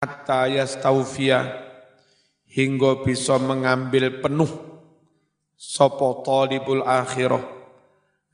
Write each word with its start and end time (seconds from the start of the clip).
hatta 0.00 0.48
yastaufia 0.48 1.60
hingga 2.48 3.04
bisa 3.04 3.36
mengambil 3.36 4.24
penuh 4.24 4.48
sapa 5.60 6.24
talibul 6.24 6.80
akhirah 6.80 7.44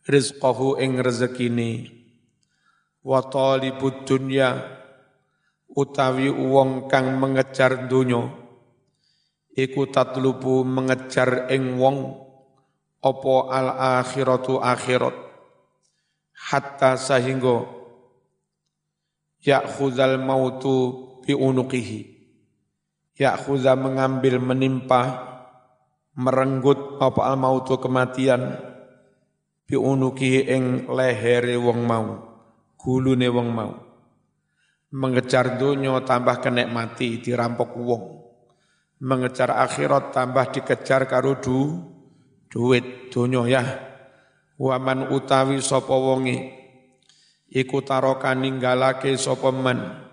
rizqahu 0.07 0.79
ing 0.79 1.03
rezekine. 1.03 1.91
Wa 3.03 3.19
talibud 3.27 4.07
dunya 4.07 4.63
utawi 5.75 6.31
wong 6.31 6.87
kang 6.87 7.19
mengejar 7.19 7.91
donya 7.91 8.31
iku 9.59 9.91
tatlubu 9.91 10.63
mengejar 10.63 11.51
ing 11.51 11.83
wong 11.83 12.15
apa 13.03 13.37
al 13.51 13.69
akhiratu 14.07 14.63
akhirat. 14.63 15.19
Hatta 16.31 16.95
sehingga 16.95 17.67
ya'khudhal 19.43 20.23
mautu 20.23 21.06
bi 21.27 21.35
unuqihi 21.35 22.17
ya'khudha 23.19 23.75
mengambil 23.75 24.39
menimpa 24.39 25.35
merenggut 26.15 27.03
apa 27.03 27.21
al 27.27 27.37
mautu 27.37 27.77
kematian. 27.83 28.57
Bi 29.67 29.75
unuqihi 29.75 30.47
ing 30.47 30.87
lehere 30.87 31.59
wong 31.59 31.83
mau 31.83 32.07
gulune 32.79 33.27
wong 33.27 33.49
mau. 33.51 33.73
Mengejar 34.95 35.59
dunia 35.59 35.99
tambah 36.07 36.39
kena 36.39 36.71
mati 36.71 37.19
dirampok 37.19 37.71
wong. 37.75 38.05
Mengejar 39.03 39.51
akhirat 39.51 40.15
tambah 40.15 40.55
dikejar 40.55 41.11
karo 41.11 41.43
du 41.43 41.83
duit 42.47 43.11
dunia 43.11 43.43
ya. 43.51 43.65
Waman 44.57 45.11
utawi 45.13 45.59
sapa 45.61 45.93
wonge? 45.93 46.55
Iku 47.51 47.83
taroka 47.83 48.33
ninggalake 48.33 49.19
sapa 49.19 49.51
man 49.51 50.06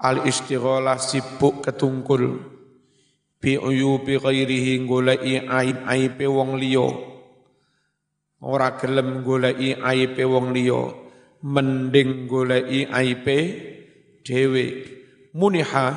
al 0.00 0.28
istighalah 0.28 1.00
sibuk 1.00 1.64
ketungkul. 1.64 2.40
Bi 3.36 3.60
uyubi 3.60 4.16
ghairihi 4.16 4.84
goleki 4.88 5.44
aib-aibe 5.44 6.26
wong 6.28 6.56
liya. 6.56 6.88
Ora 8.40 8.76
gelem 8.80 9.24
goleki 9.24 9.76
aibe 9.80 10.24
wong 10.24 10.52
liya. 10.56 10.92
Mending 11.44 12.26
goleki 12.26 12.88
aibe 12.88 13.38
dhewe. 14.24 14.66
Muniha 15.36 15.88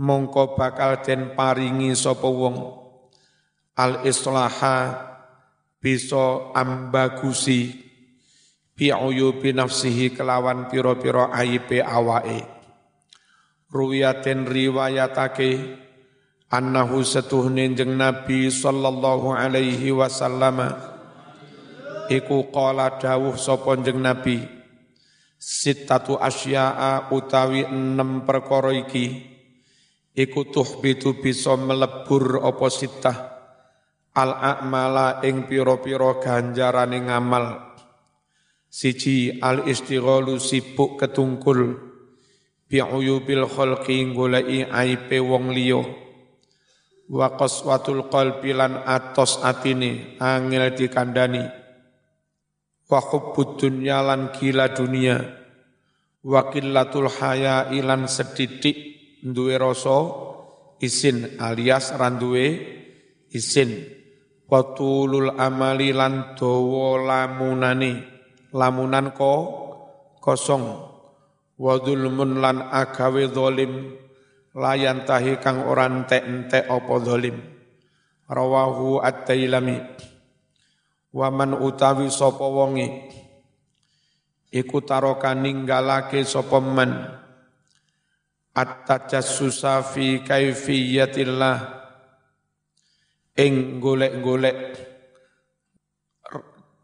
mongko 0.00 0.56
bakal 0.56 1.04
den 1.04 1.36
paringi 1.36 1.92
sapa 1.92 2.24
wong. 2.24 2.56
Al 3.76 4.08
islaha 4.08 4.96
bisa 5.76 6.56
ambagusi. 6.56 7.84
Bi 8.76 8.92
uyubi 8.92 9.56
nafsihi 9.56 10.12
kelawan 10.12 10.68
pira-pira 10.68 11.32
aibe 11.32 11.80
awake 11.80 12.55
ruwiyatin 13.76 14.48
riwayatake 14.48 15.76
annahu 16.48 17.04
setuhne 17.04 17.76
jeng 17.76 18.00
Nabi 18.00 18.48
sallallahu 18.48 19.36
alaihi 19.36 19.92
wasallam 19.92 20.72
iku 22.08 22.48
qala 22.48 22.96
dawuh 22.96 23.36
sapa 23.36 23.76
jeng 23.84 24.00
Nabi 24.00 24.40
sitatu 25.36 26.16
asya'a 26.16 27.12
utawi 27.12 27.68
enam 27.68 28.24
perkara 28.24 28.72
iki 28.72 29.36
iku 30.16 30.48
tuhbitu 30.48 31.20
bisa 31.20 31.60
melebur 31.60 32.40
apa 32.40 32.66
sitah 32.72 33.18
al 34.16 34.32
a'mala 34.32 35.20
ing 35.28 35.44
pira-pira 35.44 36.16
ganjarane 36.16 37.04
ngamal 37.04 37.76
siji 38.72 39.36
al 39.44 39.68
istighalu 39.68 40.40
sibuk 40.40 40.96
ketungkul 40.96 41.76
bi 42.66 42.82
uyubil 42.82 43.46
khalqi 43.46 44.10
goleki 44.10 44.66
aibe 44.66 45.18
wong 45.22 45.54
liya. 45.54 45.82
Wa 47.06 47.38
qaswatul 47.38 48.10
qalbi 48.10 48.50
lan 48.50 48.82
atos 48.82 49.38
atine 49.46 50.18
angel 50.18 50.74
dikandani 50.74 51.46
wa 52.90 52.98
hubbud 53.02 53.62
dunya 53.62 54.02
lan 54.02 54.34
gila 54.34 54.74
dunia. 54.74 55.22
Wa 56.26 56.50
qillatul 56.50 57.06
haya 57.06 57.70
ilan 57.70 58.10
sedidik 58.10 58.74
duwe 59.22 59.54
rasa 59.54 60.10
isin 60.82 61.38
alias 61.38 61.94
randuwe 61.94 62.46
isin. 63.30 63.86
Wa 64.50 64.74
tulul 64.74 65.38
amali 65.38 65.94
lan 65.94 66.34
dawa 66.34 66.98
lamunane. 66.98 67.92
Lamunan 68.50 69.14
ko 69.14 69.34
kosong 70.18 70.85
wa 71.56 71.80
dzulmun 71.80 72.40
lan 72.40 72.68
agawe 72.68 73.32
zalim 73.32 73.96
layan 74.56 75.04
tahi 75.08 75.40
kang 75.40 75.64
ora 75.64 75.88
entek-entek 75.88 76.68
apa 76.68 76.94
zalim 77.04 77.56
rawahu 78.26 78.98
at-tailami. 79.00 79.78
Wa 81.16 81.32
man 81.32 81.56
utawi 81.56 82.12
sapa 82.12 82.44
wonge 82.44 83.08
iku 84.52 84.84
taroka 84.84 85.32
ninggalake 85.32 86.20
sapa 86.26 86.60
man. 86.60 86.92
At-tajassusa 88.56 89.84
fi 89.84 90.24
kaifiyatillah 90.24 91.56
ing 93.36 93.84
golek-golek 93.84 94.58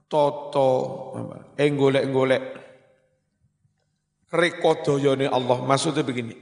toto 0.04 0.68
ing 1.56 1.72
golek-golek 1.80 2.44
rekodayane 4.32 5.28
Allah. 5.28 5.60
Maksudnya 5.60 6.02
begini. 6.02 6.34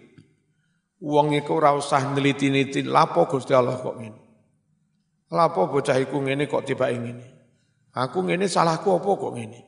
Wong 1.01 1.35
iku 1.35 1.59
ora 1.59 1.75
usah 1.75 2.13
neliti-neliti 2.13 2.87
lapo 2.87 3.27
Gusti 3.27 3.57
Allah 3.57 3.81
kok 3.81 3.97
ngene. 3.99 4.21
Lapo 5.33 5.67
bocah 5.67 5.97
iku 5.99 6.21
ngene 6.23 6.47
kok 6.47 6.63
tiba 6.63 6.93
ngene. 6.93 7.27
Aku 7.97 8.23
ngene 8.23 8.47
salahku 8.47 8.95
apa 8.95 9.11
kok 9.11 9.33
ngene. 9.35 9.61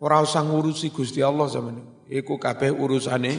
Ora 0.00 0.22
usah 0.22 0.46
ngurusi 0.46 0.94
Gusti 0.94 1.20
Allah 1.20 1.50
zaman 1.50 2.06
iku 2.08 2.38
kabeh 2.38 2.70
urusane 2.70 3.32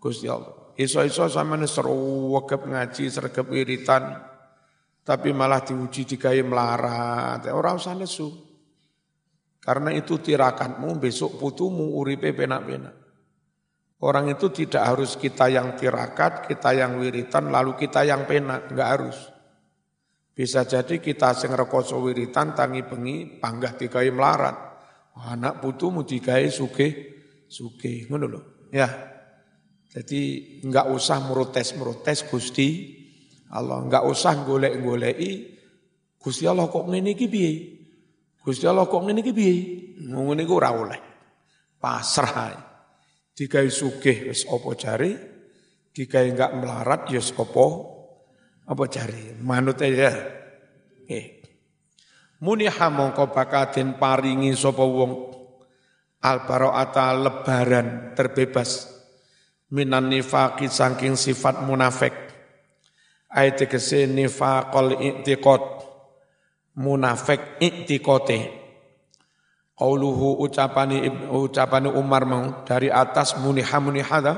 Gusti 0.00 0.26
Allah. 0.26 0.72
Iso-iso 0.80 1.28
sampeyan 1.28 1.68
serwegep 1.68 2.64
ngaji, 2.64 3.04
sergep 3.12 3.46
wiritan, 3.52 4.16
tapi 5.04 5.28
malah 5.36 5.60
diuji 5.60 6.08
digawe 6.08 6.40
melarat. 6.40 7.44
Ora 7.52 7.76
usah 7.76 7.92
nesu. 7.92 8.32
Karena 9.60 9.92
itu 9.92 10.16
tirakanmu 10.16 10.96
besok 10.96 11.36
putumu 11.36 12.00
uripe 12.00 12.32
penak-penak. 12.32 12.99
Orang 14.00 14.32
itu 14.32 14.48
tidak 14.48 14.80
harus 14.80 15.20
kita 15.20 15.52
yang 15.52 15.76
tirakat, 15.76 16.48
kita 16.48 16.72
yang 16.72 16.96
wiritan, 16.96 17.52
lalu 17.52 17.76
kita 17.76 18.00
yang 18.00 18.24
penak, 18.24 18.72
enggak 18.72 18.88
harus. 18.96 19.18
Bisa 20.32 20.64
jadi 20.64 20.96
kita 21.04 21.36
sing 21.36 21.52
rekoso 21.52 22.00
wiritan, 22.00 22.56
tangi 22.56 22.80
bengi, 22.80 23.36
panggah 23.36 23.76
dikai 23.76 24.08
melarat. 24.08 24.56
Anak 25.20 25.60
putumu 25.60 26.08
dikai 26.08 26.48
suge, 26.48 26.88
suge, 27.44 28.08
ngono 28.08 28.24
loh. 28.24 28.44
Ya, 28.72 28.88
jadi 29.92 30.20
enggak 30.64 30.88
usah 30.96 31.20
merotes-merotes 31.20 32.24
Gusti 32.24 32.96
Allah, 33.52 33.84
enggak 33.84 34.08
usah 34.08 34.48
golek-goleki 34.48 35.60
Gusti 36.16 36.48
Allah 36.48 36.72
kok 36.72 36.88
ngene 36.88 37.12
iki? 37.12 37.28
Gusti 38.40 38.64
Allah 38.64 38.88
kok 38.88 39.04
ngene 39.04 39.20
iki 39.20 39.32
piye? 39.36 39.54
Ngono 40.08 40.32
niku 40.32 40.56
ora 40.56 40.72
oleh. 40.72 41.00
Pasrah 41.76 42.69
digawe 43.34 43.70
sugih 43.70 44.30
wis 44.30 44.46
apa 44.46 44.70
jari, 44.76 45.12
digawe 45.90 46.26
enggak 46.26 46.52
melarat 46.56 47.02
ya 47.10 47.20
apa 47.20 47.66
apa 48.70 48.84
jari. 48.86 49.34
Manut 49.42 49.82
ya. 49.82 50.12
Nggih. 51.06 51.26
Muniha 52.40 52.88
mongko 52.88 53.36
bakatin 53.36 54.00
paringi 54.00 54.56
sapa 54.56 54.80
wong 54.80 55.12
al 56.24 56.38
lebaran 57.20 58.16
terbebas 58.16 58.88
minan 59.72 60.08
nifaqi 60.08 60.68
saking 60.68 61.20
sifat 61.20 61.64
munafik. 61.64 62.12
Ayat 63.30 63.62
tegese 63.62 64.10
nifaqal 64.10 64.98
i'tiqad 64.98 65.62
munafik 66.80 67.60
i'tiqate 67.62 68.59
Qauluhu 69.80 70.44
ucapani 70.44 71.08
ucapani 71.32 71.88
Umar 71.88 72.28
mau 72.28 72.68
dari 72.68 72.92
atas 72.92 73.40
muniha 73.40 73.80
munihada 73.80 74.36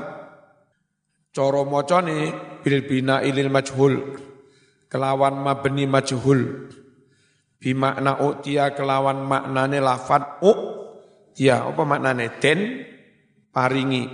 coro 1.35 1.67
mocone 1.67 2.31
bil 2.63 2.87
bina 2.87 3.19
ilil 3.19 3.51
majhul 3.51 4.23
kelawan 4.87 5.35
mabni 5.43 5.83
majhul. 5.83 6.71
Bimakna 7.59 8.23
utia 8.23 8.71
kelawan 8.71 9.27
maknane 9.27 9.83
lafat 9.83 10.39
u 10.47 10.51
apa 11.35 11.81
maknane? 11.83 12.39
Den 12.39 12.87
paringi. 13.51 14.07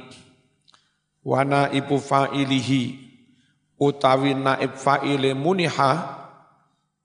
Wana 1.21 1.69
ibu 1.69 2.01
fa'ilihi 2.01 3.09
utawi 3.77 4.33
naib 4.33 4.73
fa'ile 4.73 5.37
muniha 5.37 5.91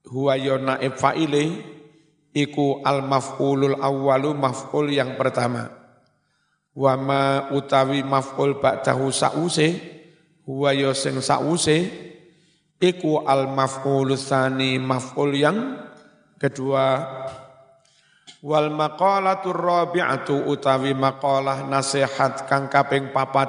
huwa 0.08 0.38
naib 0.38 0.96
fa'ile 0.96 1.73
iku 2.34 2.82
al 2.82 3.06
maf'ulul 3.06 3.78
awwalu 3.78 4.34
maf'ul 4.34 4.90
yang 4.90 5.14
pertama. 5.14 5.70
Wa 6.74 6.98
ma 6.98 7.54
utawi 7.54 8.02
maf'ul 8.02 8.58
ba'dahu 8.58 9.14
sa'use 9.14 9.68
huwa 10.42 10.74
ya 10.74 10.90
sing 10.90 11.22
sause. 11.22 12.10
Iku 12.82 13.22
al 13.22 13.46
maf'ul 13.48 14.18
tsani 14.18 14.82
maf'ul 14.82 15.30
yang 15.38 15.58
kedua. 16.36 16.86
Wal 18.44 18.68
maqalatur 18.76 19.56
rabi'atu 19.56 20.44
utawi 20.50 20.92
maqalah 20.92 21.64
nasihat 21.64 22.44
kang 22.44 22.68
kaping 22.68 23.08
papat. 23.08 23.48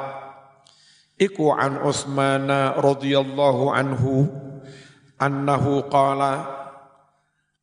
Iku 1.19 1.51
an 1.51 1.83
Utsman 1.83 2.47
radhiyallahu 2.79 3.75
anhu 3.75 4.27
annahu 5.19 5.87
qala 5.91 6.63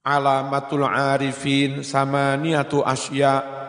alamatul 0.02 0.86
arifin 0.86 1.86
samaniatu 1.86 2.82
asya. 2.82 3.62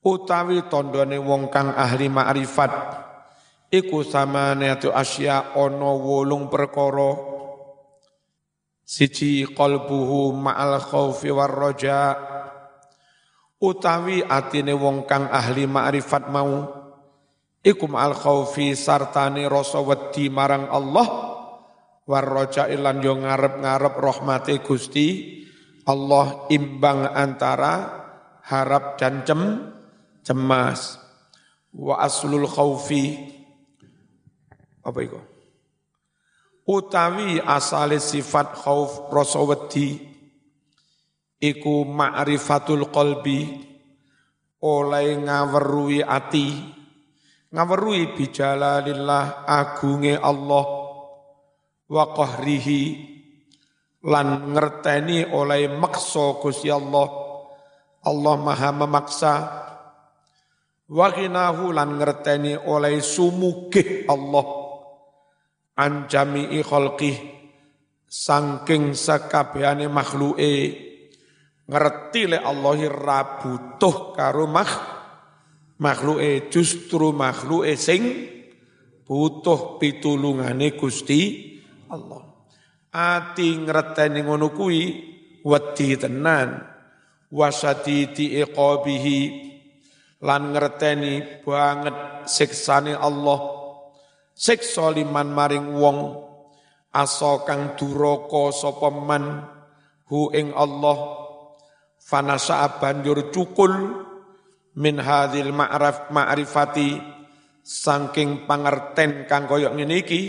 Utawi 0.00 0.64
tondone 0.72 1.20
wong 1.20 1.52
kang 1.52 1.76
ahli 1.76 2.08
ma'rifat. 2.08 2.72
Iku 3.70 4.00
samaniatu 4.02 4.90
asya 4.90 5.54
ana 5.54 5.90
wolung 5.92 6.48
perkara. 6.48 7.30
Siji 8.82 9.46
qalbuhu 9.46 10.34
ma'al 10.34 10.82
khaufi 10.82 11.30
war 11.30 11.52
raja. 11.52 12.16
Utawi 13.60 14.24
atine 14.24 14.72
wong 14.72 15.04
kang 15.04 15.28
ahli 15.28 15.68
ma'rifat 15.68 16.32
mau. 16.32 16.64
Iku 17.60 17.84
ma'al 17.86 18.16
khaufi 18.16 18.72
sartane 18.72 19.44
rasa 19.46 19.84
wedi 19.84 20.32
marang 20.32 20.64
Allah 20.72 21.29
warroja 22.10 22.66
ilan 22.66 22.98
yo 22.98 23.14
ngarep-ngarep 23.14 23.94
rahmati 23.94 24.58
Gusti 24.66 25.06
Allah 25.86 26.50
imbang 26.50 27.06
antara 27.06 28.02
harap 28.50 28.98
dan 28.98 29.22
cem 29.22 29.42
cemas. 30.26 30.98
Wa 31.70 32.02
aslul 32.02 32.50
khaufi 32.50 33.14
apa 34.82 34.98
itu 35.06 35.20
utawi 36.66 37.38
asale 37.42 38.02
sifat 38.02 38.58
khauf 38.62 39.10
rasa 39.10 39.42
wedi 39.42 39.98
iku 41.38 41.82
ma'rifatul 41.86 42.90
qalbi 42.90 43.70
oleh 44.62 45.18
ngawerui 45.18 46.02
ati. 46.02 46.78
Ngawerui 47.50 48.14
bijalalillah 48.14 49.42
agunge 49.42 50.14
Allah 50.14 50.79
wa 51.90 52.14
qahrihi 52.14 53.10
lan 54.06 54.54
ngerteni 54.54 55.28
oleh 55.34 55.66
maksa 55.68 56.38
Gusti 56.38 56.70
Allah. 56.70 57.10
Allah 58.00 58.34
maha 58.40 58.70
memaksa. 58.72 59.34
Wa 60.88 61.12
ghinahu 61.12 61.74
lan 61.74 61.98
ngerteni 61.98 62.56
oleh 62.56 63.02
sumugih 63.02 64.08
Allah. 64.08 64.46
An 65.76 66.06
jami'i 66.08 66.62
khalqih 66.64 67.16
sangking 68.06 68.96
sakabehane 68.96 69.90
makhluke. 69.90 70.54
Ngerti 71.70 72.22
le 72.26 72.38
Allah 72.40 72.78
ra 72.90 73.38
butuh 73.38 74.16
karo 74.16 74.50
makh 74.50 74.74
makhluke 75.78 76.50
justru 76.50 77.14
makhluke 77.14 77.78
sing 77.78 78.26
butuh 79.06 79.78
pitulungane 79.78 80.74
Gusti 80.74 81.49
Allah. 81.90 82.22
Ati 82.90 83.66
ngreteni 83.66 84.22
ngono 84.22 84.54
kuwi 84.54 84.82
wedi 85.42 85.98
tenan. 85.98 86.66
Wasaditi 87.30 88.42
iqabihi 88.42 89.18
lan 90.26 90.50
ngerteni 90.50 91.42
banget 91.46 92.26
siksane 92.26 92.94
Allah. 92.94 93.38
Siksa 94.34 94.90
liman 94.90 95.30
maring 95.30 95.78
wong 95.78 95.98
aso 96.90 97.46
kang 97.46 97.78
duraka 97.78 98.50
sapa 98.50 98.90
man 98.90 99.46
hu 100.10 100.34
ing 100.34 100.50
Allah. 100.54 101.22
Fanasa 102.02 102.66
banjur 102.82 103.30
cukul 103.30 103.70
min 104.74 104.98
hadhil 104.98 105.54
ma'rif 105.54 106.10
ma'rifati 106.10 106.98
saking 107.62 108.50
pangerten 108.50 109.30
kang 109.30 109.46
koyok 109.46 109.78
ngene 109.78 109.94
iki 110.02 110.22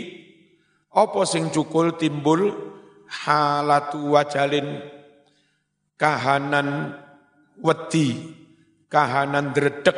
apa 0.92 1.20
sing 1.24 1.48
cukul 1.48 1.96
timbul? 1.96 2.72
Halatu 3.12 4.16
wajalin 4.16 4.80
kahanan 6.00 6.96
wedi, 7.60 8.32
kahanan 8.88 9.52
dredeg. 9.52 9.96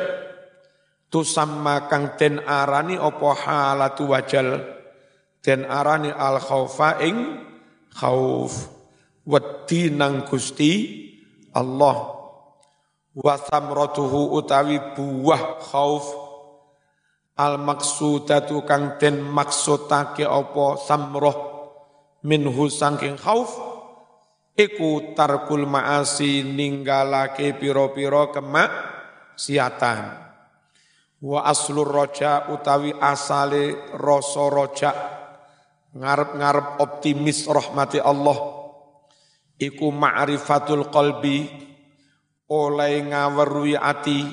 Sama 1.15 1.87
kang 1.87 2.19
den 2.19 2.43
arani 2.43 2.99
apa 2.99 3.29
halatu 3.39 4.11
wajal? 4.11 4.67
Den 5.39 5.63
arani 5.63 6.11
al 6.11 6.43
khaufa 6.43 6.99
ing 6.99 7.39
khauf. 7.95 8.67
Wedi 9.23 9.95
nang 9.95 10.27
Gusti 10.27 11.07
Allah. 11.55 12.19
Wa 13.15 13.39
utawi 14.35 14.75
buah 14.91 15.63
khauf 15.63 16.24
al 17.35 17.59
maksudatu 17.59 18.63
kang 18.63 18.95
den 18.99 19.19
maksudake 19.19 20.23
apa? 20.23 20.79
Samroh 20.79 21.37
minhu 22.23 22.71
sangking 22.71 23.19
khauf 23.19 23.53
iku 24.55 25.13
tarkul 25.13 25.67
maasi 25.67 26.41
ninggalake 26.41 27.53
piro-piro 27.59 28.31
kemak 28.31 28.71
siatan 29.35 30.25
wa 31.21 31.39
aslur 31.45 31.87
roja 31.87 32.49
utawi 32.49 32.95
asale 32.95 33.93
rasa 33.93 34.43
roja 34.47 34.91
ngarep-ngarep 35.95 36.83
optimis 36.83 37.47
rahmati 37.47 38.03
Allah. 38.03 38.35
Iku 39.55 39.87
ma'rifatul 39.87 40.91
qalbi 40.91 41.47
oleh 42.51 42.93
ngawerui 43.07 43.79
ati 43.79 44.27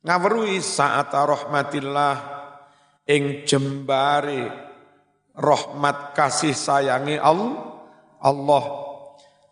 Ngawerui 0.00 0.64
saat 0.64 1.12
rahmatillah 1.12 2.16
ing 3.04 3.44
jembare 3.44 4.48
rahmat 5.36 6.16
kasih 6.16 6.56
sayangi 6.56 7.20
Allah 7.20 7.76
Allah 8.16 8.64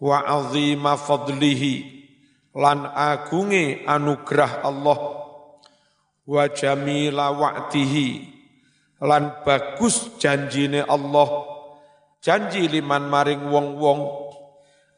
wa 0.00 0.18
azima 0.24 0.96
fadlihi 0.96 2.00
lan 2.56 2.88
agunge 2.88 3.84
anugerah 3.84 4.64
Allah 4.64 4.98
wa 6.24 6.44
jamila 6.48 7.28
wa'tihi 7.28 8.08
lan 9.04 9.44
bagus 9.44 10.16
janjine 10.16 10.80
Allah. 10.80 11.44
Janji 12.24 12.72
liman 12.72 13.04
maring 13.06 13.52
wong-wong 13.52 14.00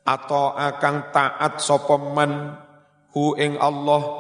atau 0.06 0.54
akan 0.54 1.10
taat 1.10 1.58
sapa 1.58 1.98
man 1.98 2.54
hu 3.12 3.34
ing 3.36 3.60
Allah 3.60 4.19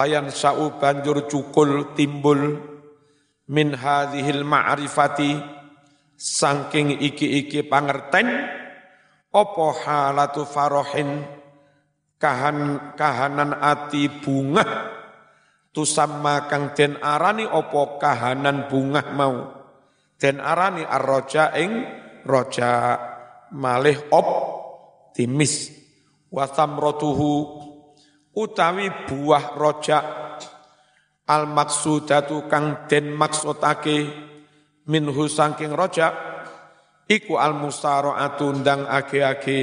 fayan 0.00 0.32
sa'u 0.32 0.80
banjur 0.80 1.28
cukul 1.28 1.92
timbul 1.92 2.56
min 3.52 3.76
hadhil 3.76 4.48
ma'rifati 4.48 5.36
saking 6.16 7.04
iki-iki 7.04 7.68
pangerten 7.68 8.24
opo 9.28 9.76
halatu 9.76 10.48
farohin 10.48 11.20
kahan 12.16 12.96
kahanan 12.96 13.52
ati 13.60 14.08
bunga 14.24 14.64
tusamma 15.68 16.48
kang 16.48 16.72
den 16.72 16.96
arani 17.04 17.44
opo 17.44 18.00
kahanan 18.00 18.72
bunga 18.72 19.04
mau 19.12 19.52
den 20.16 20.40
arani 20.40 20.80
arroja 20.80 21.52
ing 21.60 21.84
roja 22.24 22.96
malih 23.52 24.00
optimis 24.08 25.76
wa 26.32 26.48
samratuhu 26.48 27.68
utawi 28.34 28.90
buah 29.08 29.56
rojak. 29.58 30.04
Al 31.30 31.46
maksudatu 31.46 32.50
kang 32.50 32.90
den 32.90 33.14
maksudake 33.14 34.10
minhu 34.90 35.30
saking 35.30 35.70
rojak 35.70 36.10
iku 37.06 37.38
al 37.38 37.54
musaraatu 37.54 38.50
ndang 38.50 38.90
age-age 38.90 39.60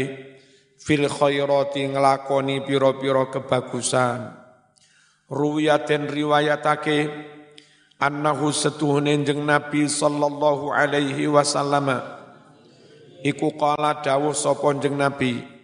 fil 0.79 1.11
khairati 1.11 1.91
nglakoni 1.91 2.63
pira-pira 2.63 3.27
kebagusan. 3.27 4.31
Ruwiyaten 5.27 6.07
riwayatake 6.07 7.11
annahu 7.99 8.55
setuhune 8.55 9.27
jeng 9.27 9.43
Nabi 9.43 9.91
sallallahu 9.91 10.71
alaihi 10.71 11.27
wasallam. 11.27 11.99
Iku 13.27 13.59
qala 13.59 13.99
dawuh 13.99 14.31
sapa 14.31 14.71
jeng 14.79 14.95
Nabi 14.95 15.56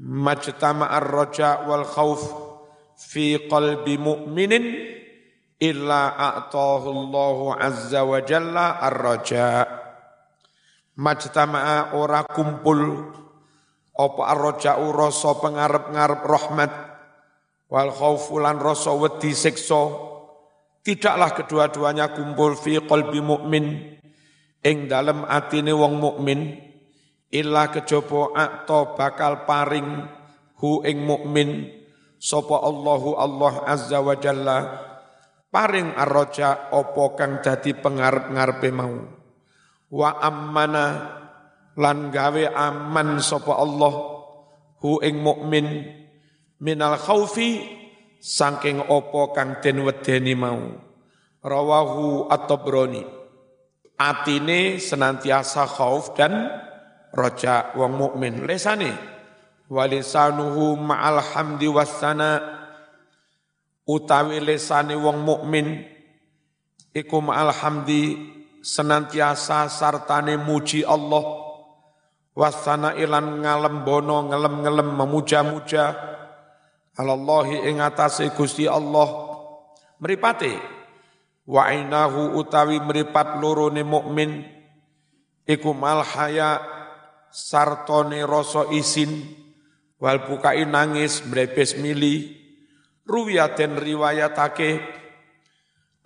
majtama 0.00 0.88
ar-raja 0.88 1.68
wal 1.68 1.84
khauf 1.84 2.24
fi 2.96 3.36
qalbi 3.44 4.00
mu'minin 4.00 4.64
illa 5.60 6.16
a'tahu 6.16 6.88
Allahu 6.88 7.52
azza 7.52 8.00
wa 8.00 8.16
jalla 8.24 8.80
ar-raja. 8.80 9.68
Majtama'a 10.96 11.96
ora 11.96 12.24
kumpul 12.24 13.12
apa 13.92 14.22
ar-raja'u 14.32 14.88
rasa 14.88 15.36
pengarep-ngarep 15.36 16.22
rahmat 16.24 16.72
wal 17.68 17.92
khaufu 17.92 18.40
lan 18.40 18.56
rasa 18.56 18.96
wedi 18.96 19.36
siksa. 19.36 20.08
Tidaklah 20.80 21.36
kedua-duanya 21.36 22.16
kumpul 22.16 22.56
fi 22.56 22.80
qalbi 22.80 23.20
mukmin 23.20 23.96
ing 24.64 24.88
dalem 24.88 25.28
atine 25.28 25.76
wong 25.76 26.00
mukmin 26.00 26.56
illa 27.30 27.70
kejaba 27.70 28.34
atau 28.34 28.98
bakal 28.98 29.46
paring 29.46 30.06
hu 30.58 30.82
ing 30.82 31.06
mukmin 31.06 31.70
sapa 32.18 32.58
Allahu 32.58 33.16
Allah 33.16 33.54
azza 33.64 34.02
wa 34.02 34.18
jalla 34.18 34.58
paring 35.48 35.94
arroja 35.94 36.70
opo 36.74 37.14
kang 37.14 37.40
dadi 37.40 37.74
pengarep-ngarepe 37.74 38.70
mau. 38.74 38.94
Wa 39.90 40.22
ammana 40.22 40.86
lan 41.74 42.14
gawe 42.14 42.44
aman 42.54 43.18
sapa 43.18 43.58
Allah 43.58 43.94
hu 44.82 45.02
ing 45.02 45.18
mukmin 45.18 45.66
minal 46.62 46.98
khaufi 46.98 47.62
saking 48.20 48.84
opo 48.90 49.30
kang 49.34 49.58
den 49.62 49.82
wedeni 49.86 50.34
mau. 50.34 50.90
Rawahu 51.40 52.28
at-tabrani 52.28 53.00
atine 53.96 54.76
senantiasa 54.76 55.64
khauf 55.64 56.12
dan 56.12 56.52
roja 57.14 57.74
wong 57.74 57.92
mukmin. 57.96 58.46
Lesane 58.46 58.90
walisanuhu 59.70 60.78
ma'al 60.78 61.22
hamdi 61.22 61.66
wassana. 61.70 62.58
Utawi 63.86 64.38
lesane 64.38 64.94
wong 64.94 65.22
mukmin 65.26 65.82
iku 66.94 67.18
ma'al 67.18 67.50
hamdi 67.50 68.18
senantiasa 68.62 69.66
sartane 69.66 70.38
muji 70.38 70.86
Allah. 70.86 71.22
Wasana 72.30 72.94
ilan 72.94 73.42
ngalem 73.42 73.82
bono 73.82 74.30
ngelem-ngelem 74.30 74.88
memuja-muja. 74.94 75.98
Alallahi 76.94 77.66
ing 77.66 77.82
atase 77.82 78.30
Gusti 78.32 78.70
Allah. 78.70 79.08
Mripate 80.00 80.54
wa 81.50 81.66
ainahu 81.66 82.38
utawi 82.38 82.78
mripat 82.78 83.42
lorone 83.42 83.82
mukmin 83.82 84.46
iku 85.44 85.74
mal 85.74 86.06
haya 86.06 86.62
sartone 87.30 88.26
rasa 88.26 88.66
isin 88.74 89.24
wal 90.02 90.26
bukai 90.26 90.66
nangis 90.66 91.22
mrebes 91.26 91.78
mili. 91.78 92.36
Ruwiyaten 93.10 93.74
riwayatake 93.74 94.78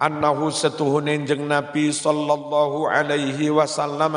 annahu 0.00 0.48
setuhune 0.48 1.20
jeng 1.28 1.44
Nabi 1.44 1.92
sallallahu 1.92 2.88
alaihi 2.88 3.52
wasallam 3.52 4.16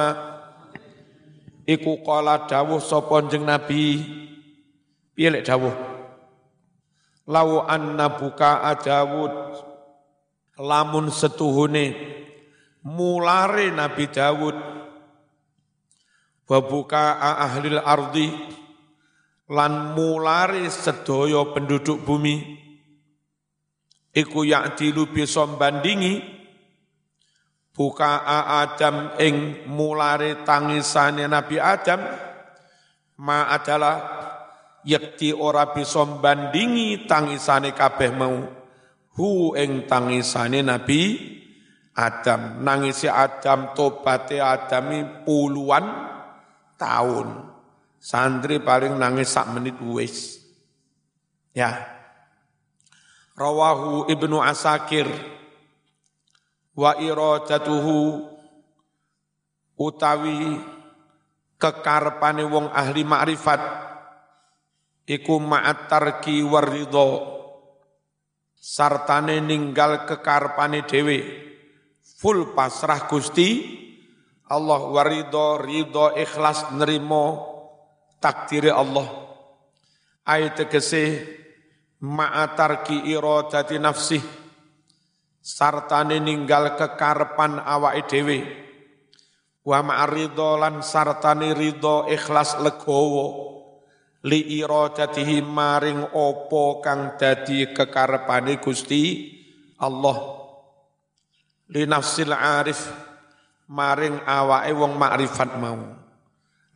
iku 1.67 1.99
qala 2.03 2.47
dawuh 2.47 2.79
sapa 2.79 3.27
jeng 3.27 3.43
Nabi? 3.43 4.07
Piye 5.11 5.33
lek 5.33 5.43
dawuh? 5.43 5.75
Lau 7.27 7.59
anna 7.67 8.07
buka 8.15 8.63
Dawud 8.79 9.33
lamun 10.63 11.11
setuhune 11.11 11.91
mulare 12.87 13.67
Nabi 13.75 14.07
Dawud 14.07 14.55
babuka 16.47 17.19
ahlil 17.19 17.77
ardi 17.83 18.31
lan 19.51 19.93
mulare 19.93 20.71
sedaya 20.71 21.43
penduduk 21.51 22.01
bumi. 22.07 22.55
Iku 24.17 24.47
ya'dilu 24.47 25.13
bisa 25.13 25.45
bandingi 25.45 26.23
buka 27.75 28.25
Adam 28.65 29.13
ing 29.21 29.67
mulare 29.69 30.41
tangisane 30.41 31.29
Nabi 31.29 31.61
Adam. 31.61 32.01
Ma 33.21 33.49
adalah 33.49 33.95
yakti 34.81 35.29
ora 35.35 35.69
bisa 35.69 36.01
bandingi 36.07 37.05
tangisane 37.05 37.77
kabeh 37.77 38.09
mau. 38.15 38.41
Hu 39.13 39.53
ing 39.53 39.85
tangisane 39.85 40.65
Nabi 40.65 41.01
Adam. 41.93 42.65
Nangisi 42.65 43.05
Adam 43.05 43.77
tobaté 43.77 44.41
Adami 44.41 45.21
puluhan 45.21 46.16
tahun. 46.77 47.57
Santri 47.97 48.61
paling 48.61 48.95
nangis 48.95 49.33
sak 49.33 49.49
menit 49.51 49.75
wis. 49.81 50.39
Ya. 51.51 51.83
Rawahu 53.33 54.07
ibnu 54.07 54.39
asakir. 54.39 55.09
Wa 56.77 57.01
iradatuhu 57.01 58.29
utawi 59.75 60.61
kekarpane 61.57 62.45
wong 62.45 62.69
ahli 62.69 63.01
makrifat. 63.01 63.61
Iku 65.07 65.41
ma'at 65.41 65.89
tarki 65.89 66.45
waridho 66.45 67.37
sartane 68.53 69.39
ninggal 69.41 70.05
kekarpane 70.05 70.85
dhewe. 70.85 71.19
Full 72.17 72.53
pasrah 72.57 73.07
Gusti 73.07 73.77
Allah 74.47 74.79
waridho 74.79 75.59
ridho 75.59 76.15
ikhlas 76.15 76.71
nerimo 76.71 77.43
takdiri 78.23 78.71
Allah. 78.71 79.27
Ayat 80.23 80.63
tegese 80.63 81.23
ma'atarki 82.03 83.11
iradati 83.11 83.75
nafsih 83.75 84.23
sartane 85.43 86.23
ninggal 86.23 86.79
kekarpan 86.79 87.59
awake 87.59 88.07
dhewe. 88.07 88.39
Wa 89.67 89.83
lan 89.83 90.79
sartane 90.79 91.51
ridho 91.51 92.07
ikhlas 92.07 92.55
legowo. 92.63 93.47
Li 94.27 94.59
iradatihi 94.59 95.43
maring 95.43 96.15
opo 96.15 96.79
kang 96.79 97.19
dadi 97.19 97.71
kekarepane 97.75 98.59
Gusti 98.63 99.27
Allah. 99.79 100.17
Li 101.71 101.83
nafsil 101.83 102.31
arif 102.31 103.06
maring 103.71 104.23
awake 104.23 104.71
wong 104.75 104.93
makrifat 104.95 105.59
mau. 105.59 105.79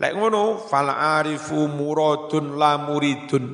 Lek 0.01 0.13
ngono 0.17 0.57
fal 0.57 0.89
arifu 0.89 1.69
muradun 1.69 2.57
la 2.57 2.75
muridun. 2.81 3.45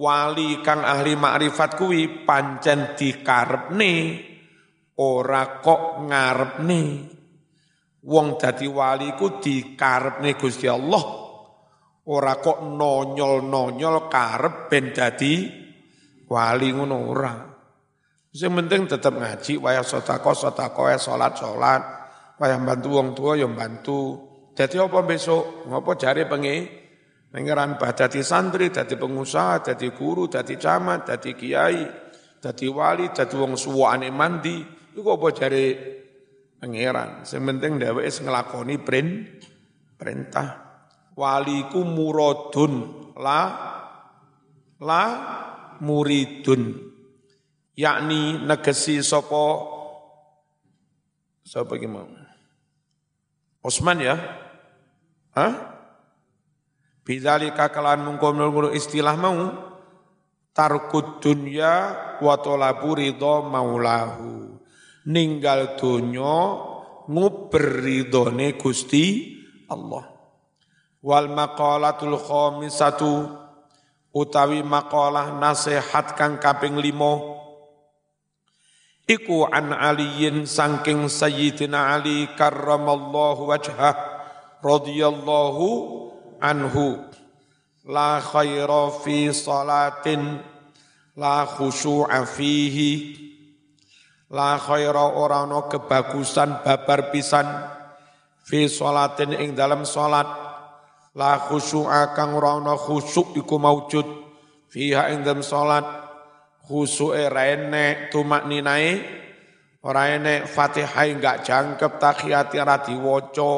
Wali 0.00 0.64
kang 0.64 0.80
ahli 0.80 1.12
makrifat 1.14 1.76
kuwi 1.76 2.24
pancen 2.24 2.96
dikarepne 2.96 3.92
ora 4.98 5.60
kok 5.60 6.08
ngarepne. 6.08 6.82
Wong 8.00 8.26
dadi 8.40 8.64
wali 8.64 9.12
ku 9.14 9.38
dikarepne 9.38 10.34
Gusti 10.40 10.66
Allah. 10.66 11.04
Ora 12.10 12.40
kok 12.40 12.64
nonyol-nonyol 12.64 14.08
karep 14.08 14.72
ben 14.72 14.90
dadi 14.90 15.46
wali 16.26 16.68
ngono 16.72 16.96
ora. 16.96 17.34
Sing 18.30 18.50
penting 18.54 18.86
tetap 18.86 19.14
ngaji, 19.18 19.58
wayah 19.58 19.82
sedekah 19.82 20.34
sedekah, 20.34 20.94
salat 21.02 21.34
salat, 21.34 21.99
wayah 22.40 22.56
bantu 22.64 22.88
wong 22.96 23.12
tua 23.12 23.36
ya 23.36 23.44
bantu. 23.52 24.16
Jadi 24.56 24.80
apa 24.80 25.04
besok? 25.04 25.68
Ngapa 25.68 25.92
jare 26.00 26.24
pengi? 26.24 26.80
Pangeran 27.30 27.78
dadi 27.78 28.26
santri, 28.26 28.74
dadi 28.74 28.98
pengusaha, 28.98 29.62
dadi 29.62 29.94
guru, 29.94 30.26
dadi 30.26 30.58
camat, 30.58 31.06
dadi 31.06 31.38
kiai, 31.38 31.86
dadi 32.42 32.66
wali, 32.66 33.14
dadi 33.14 33.34
wong 33.38 33.54
suwane 33.54 34.10
mandi. 34.10 34.58
Iku 34.96 35.06
apa 35.14 35.28
jare 35.30 35.64
pangeran? 36.58 37.22
Sing 37.22 37.46
penting 37.46 37.78
dheweke 37.78 38.10
nglakoni 38.26 38.76
perintah 39.94 40.70
waliku 41.20 41.84
muradun 41.84 42.72
la 43.20 43.42
la 44.80 45.04
muridun 45.84 46.62
yakni 47.76 48.40
negesi 48.40 49.04
sapa 49.04 49.44
iki 51.76 51.88
mau 51.88 52.19
Osman 53.60 54.00
ya? 54.00 54.16
Hah? 55.36 55.52
Bidzalika 57.04 57.68
kalan 57.72 58.04
mungkon 58.04 58.70
istilah 58.72 59.16
mau 59.16 59.50
tarkud 60.52 61.20
dunya 61.24 61.96
wa 62.20 62.34
talabu 62.40 62.96
ridha 62.96 63.44
maulahu. 63.44 64.60
Ninggal 65.08 65.80
donya 65.80 66.36
nguber 67.08 67.80
ridhone 67.80 68.60
Gusti 68.60 69.36
Allah. 69.66 70.04
Wal 71.00 71.32
maqalatul 71.32 72.20
khamisatu 72.20 73.32
utawi 74.12 74.60
maqalah 74.60 75.40
nasihat 75.40 76.12
kang 76.12 76.36
kaping 76.36 76.76
limo 76.76 77.39
iku 79.10 79.50
an 79.50 79.74
aliyin 79.74 80.46
sangking 80.46 81.10
sayyidina 81.10 81.98
ali 81.98 82.30
karramallahu 82.38 83.50
wajhah 83.50 83.98
radhiyallahu 84.62 85.66
anhu. 86.38 87.02
La 87.90 88.22
khaira 88.22 88.94
fi 89.02 89.34
salatin 89.34 90.38
la 91.18 91.42
khusyu'a 91.42 92.22
fihi. 92.22 93.18
La 94.30 94.54
khaira 94.62 95.10
ora 95.10 95.42
ana 95.42 95.66
kebagusan 95.66 96.62
babar 96.62 97.10
pisan 97.10 97.50
fi 98.46 98.70
salatin 98.70 99.34
ing 99.34 99.58
dalam 99.58 99.82
salat. 99.82 100.30
La 101.18 101.34
khusyu'a 101.50 102.14
kang 102.14 102.38
ora 102.38 102.62
ana 102.62 102.78
khusyuk 102.78 103.34
iku 103.34 103.58
maujud 103.58 104.06
fiha 104.70 105.10
ing 105.10 105.26
dalem 105.26 105.42
salat 105.42 105.99
khusuke 106.70 107.26
ra 107.26 107.50
enek 107.50 108.14
tumak 108.14 108.46
ninae 108.46 109.02
ora 109.82 110.14
enek 110.14 110.46
Fatihah 110.46 111.10
enggak 111.10 111.42
jangkep 111.42 111.98
tahiyat 111.98 112.54
ora 112.54 112.78
diwaca. 112.78 113.54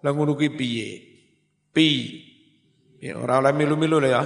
Lha 0.00 0.10
ngono 0.14 0.38
ki 0.38 0.48
piye? 0.54 0.88
Pi. 1.74 1.88
Ya 3.02 3.18
ora 3.18 3.42
oleh 3.42 3.50
milu-milu 3.50 3.98
ya. 4.06 4.22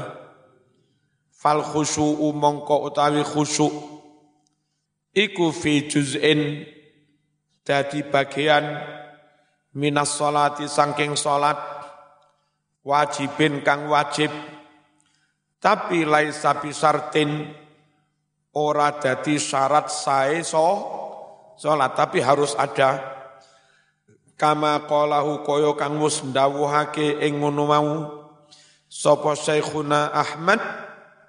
Fal 1.32 1.64
khusyu'u 1.64 2.28
mongko 2.37 2.92
utawi 2.92 3.25
khusyuk 3.25 3.73
iku 5.16 5.54
fi 5.54 5.88
juz'in 5.88 6.64
dadi 7.64 8.00
bagian 8.04 8.64
minas 9.76 10.14
salati 10.18 10.68
saking 10.68 11.16
salat 11.16 11.56
wajibin 12.84 13.64
kang 13.64 13.88
wajib. 13.88 14.30
Tapi 15.56 16.04
laisa 16.04 16.61
bisartin 16.61 17.63
ora 18.54 18.94
dadi 18.94 19.37
syarat 19.37 19.90
sae 19.90 20.46
so 20.46 20.66
salat 21.58 21.94
tapi 21.94 22.23
harus 22.23 22.54
ada. 22.54 23.12
Kama 24.34 24.82
qalahu 24.90 25.46
kaya 25.46 25.70
kang 25.78 26.02
wis 26.02 26.18
ndawuhake 26.26 27.23
ing 27.23 27.38
ngono 27.38 27.64
mau 27.70 27.92
sapa 28.90 29.38
Syekhuna 29.38 30.11
Ahmad 30.11 30.58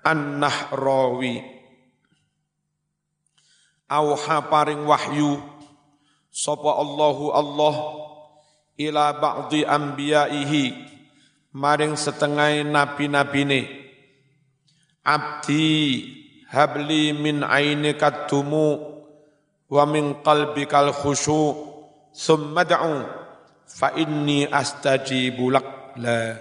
An-Nahrawi. 0.02 1.42
Auha 3.86 4.38
paring 4.50 4.82
wahyu 4.90 5.38
sapa 6.34 6.82
Allahu 6.82 7.30
Allah 7.30 7.76
ila 8.82 9.14
ba'di 9.14 9.62
anbiya'ihi 9.62 10.64
maring 11.54 11.94
setengah 11.94 12.66
nabi-nabine. 12.66 13.86
Abdi 15.06 16.25
habli 16.56 17.12
min 17.12 17.44
ainika 17.44 18.32
tumu 18.32 18.80
wa 19.68 19.84
min 19.84 20.24
qalbikal 20.24 20.96
khusyu 20.96 21.52
summa 22.16 22.64
da'u 22.64 23.04
fa 23.68 23.92
inni 24.00 24.48
astajibu 24.48 25.52
lak. 25.52 25.68
La. 25.96 26.36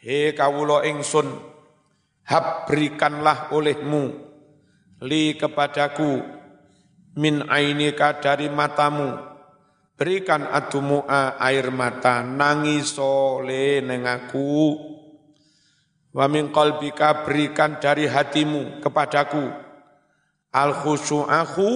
He 0.00 0.32
kawula 0.32 0.80
ingsun 0.88 1.28
Hab 2.28 2.68
berikanlah 2.68 3.52
olehmu 3.56 4.12
li 5.00 5.32
kepadaku 5.32 6.20
min 7.16 7.48
ainika 7.48 8.20
dari 8.20 8.52
matamu. 8.52 9.16
Berikan 9.96 10.44
adumu'a 10.44 11.40
air 11.40 11.72
mata 11.72 12.20
nangis 12.20 12.94
sole 13.00 13.80
nengaku 13.80 14.76
wa 16.12 16.24
min 16.28 16.48
qalbika 16.52 17.24
berikan 17.24 17.76
dari 17.80 18.08
hatimu 18.08 18.80
kepadaku. 18.80 19.44
Al 20.52 20.72
khusyu'ahu 20.72 21.68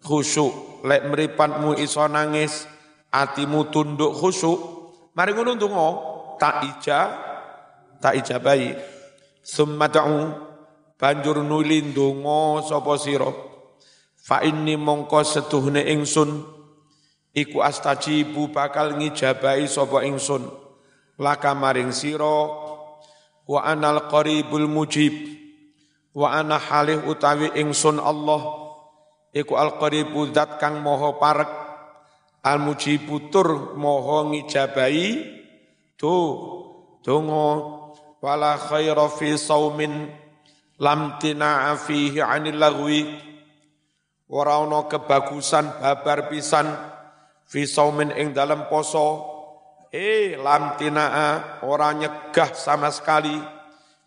khusyuk. 0.00 0.82
Lek 0.82 1.06
meripatmu 1.12 1.78
iso 1.78 2.02
nangis 2.08 2.66
atimu 3.12 3.68
tunduk 3.70 4.16
khusyuk. 4.16 4.58
Mari 5.12 5.36
ngono 5.36 5.54
ndonga 5.54 5.88
tak 6.40 6.64
ija 6.64 7.00
tak 8.00 8.18
ijabahi 8.18 8.74
summa 9.44 9.86
ta'u 9.92 10.32
banjur 10.96 11.44
nuli 11.44 11.92
ndonga 11.92 12.64
sapa 12.64 12.96
sira. 12.96 13.30
Fa 14.22 14.40
inni 14.40 14.78
mongko 14.78 15.20
setuhne 15.22 15.84
ingsun. 15.92 16.42
Iku 17.32 17.64
astajibu 17.64 18.52
bakal 18.52 18.96
ngijabahi 18.96 19.68
sapa 19.68 20.02
ingsun. 20.08 20.48
Laka 21.20 21.52
maring 21.52 21.92
sira 21.92 22.61
wa 23.48 23.60
anal 23.64 24.06
qaribul 24.10 24.68
mujib. 24.68 25.14
Wa 26.12 26.36
ana 26.36 26.60
halih 26.60 27.08
utawi 27.08 27.56
ingsun 27.56 27.96
Allah. 27.96 28.42
Iku 29.32 29.56
al 29.56 29.80
qaribu 29.80 30.28
zat 30.28 30.60
kang 30.60 30.84
moho 30.84 31.16
parek. 31.16 31.48
Al 32.44 32.60
mujibu 32.60 33.32
tur 33.32 33.78
moho 33.78 34.28
ngijabahi. 34.28 35.08
Tu 35.96 36.14
donga. 37.00 37.48
Wala 38.22 38.54
khaira 38.54 39.08
fi 39.10 39.34
saumin 39.34 40.06
lam 40.78 41.18
tina'a 41.18 41.74
fihi 41.74 42.22
'anil 42.22 42.60
lagwi. 42.60 43.02
Ora 44.32 44.62
kebagusan 44.88 45.80
babar 45.80 46.30
pisan 46.30 46.70
fi 47.44 47.66
saumin 47.68 48.14
ing 48.16 48.32
dalam 48.32 48.64
poso 48.70 49.31
eh 49.92 50.40
lam 50.40 50.80
tina'a 50.80 51.60
ora 51.68 51.92
nyegah 51.92 52.56
sama 52.56 52.88
sekali. 52.88 53.36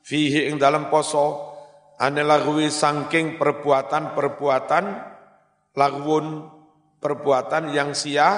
Fihi 0.02 0.50
ing 0.50 0.58
dalam 0.58 0.90
poso 0.90 1.54
anil 2.02 2.26
lagwi 2.26 2.70
saking 2.74 3.38
perbuatan-perbuatan 3.38 4.86
lagwun 5.78 6.26
perbuatan 6.98 7.70
yang 7.70 7.94
sia 7.94 8.30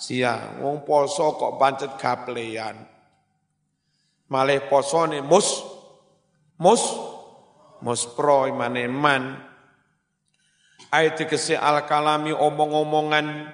sia. 0.00 0.56
Wong 0.64 0.84
poso 0.88 1.36
kok 1.36 1.60
pancet 1.60 2.00
gaplean. 2.00 2.80
Malih 4.32 4.64
posone 4.64 5.20
mus 5.20 5.60
mus 6.56 6.82
mus 7.84 8.02
pro 8.16 8.48
imane 8.48 8.88
man. 8.88 9.36
Ayat 10.90 11.22
al 11.60 11.84
kalami 11.84 12.32
omong-omongan 12.34 13.46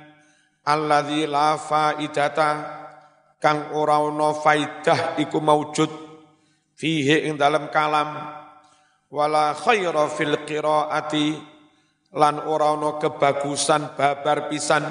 alladzi 0.62 1.26
la 1.28 1.58
faidata 1.58 2.85
kang 3.36 3.76
ora 3.76 4.00
ana 4.00 4.32
faidah 4.32 5.20
iku 5.20 5.38
maujud 5.40 5.90
fihi 6.76 7.28
ing 7.28 7.36
dalam 7.40 7.68
kalam. 7.72 8.16
Wala 9.06 9.54
khaira 9.54 10.10
fil 10.10 10.42
qiraati 10.42 11.38
lan 12.16 12.42
ora 12.44 12.74
ana 12.74 12.98
kebagusan 12.98 13.94
babar 13.94 14.50
pisan 14.50 14.84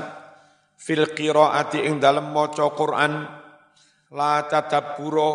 fil 0.77 1.11
qiraati 1.11 1.83
ing 1.83 1.99
dalam 1.99 2.31
maca 2.31 2.71
Quran. 2.73 3.13
La 4.15 4.45
tadabbura 4.47 5.31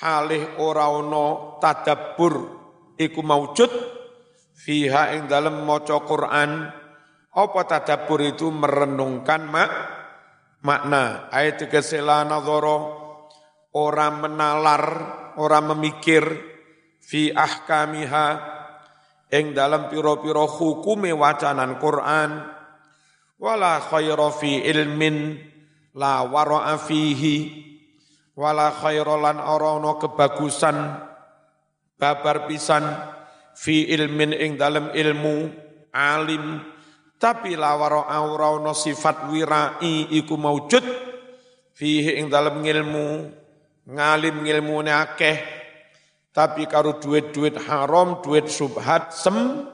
halih 0.00 0.56
ora 0.62 0.88
ana 0.88 1.58
tadabbur 1.60 2.34
iku 2.96 3.20
maujud 3.20 3.70
fiha 4.56 5.14
ing 5.18 5.28
dalem 5.28 5.62
maca 5.62 6.00
Quran. 6.02 6.70
Apa 7.38 7.60
tadabbur 7.68 8.24
itu 8.24 8.50
merenungkan 8.50 9.46
mak 9.46 9.97
makna 10.62 11.30
ayat 11.30 11.66
kesela 11.70 12.26
nadhara 12.26 12.78
ora 13.74 14.08
menalar 14.10 14.84
ora 15.38 15.62
memikir 15.62 16.24
fi 16.98 17.30
ahkamiha 17.30 18.26
ing 19.30 19.52
dalam 19.52 19.92
piro-piro 19.92 20.48
hukume 20.48 21.12
wacanan 21.14 21.76
Quran 21.78 22.42
wala 23.38 23.78
fi 24.34 24.66
ilmin 24.66 25.38
la 25.94 26.26
wara'a 26.26 26.74
fihi 26.80 27.68
wala 28.38 28.70
orono 29.46 29.98
kebagusan 29.98 30.78
babar 31.98 32.46
pisan 32.46 32.86
fi 33.58 33.90
ilmin 33.90 34.30
ing 34.30 34.54
dalem 34.54 34.94
ilmu 34.94 35.50
alim 35.90 36.62
tapi 37.18 37.58
lawaro 37.58 38.06
aurano 38.06 38.70
sifat 38.70 39.26
wirai 39.26 40.14
iku 40.14 40.38
maujud. 40.38 40.86
Fihi 41.74 42.18
ing 42.18 42.30
dalem 42.30 42.62
ilmu 42.62 43.06
ngalim 43.90 44.46
ngilmune 44.46 44.94
akeh. 44.94 45.38
Tapi 46.30 46.70
karo 46.70 47.02
duit-duit 47.02 47.58
haram 47.66 48.22
duit 48.22 48.46
subhat 48.46 49.10
sem 49.10 49.66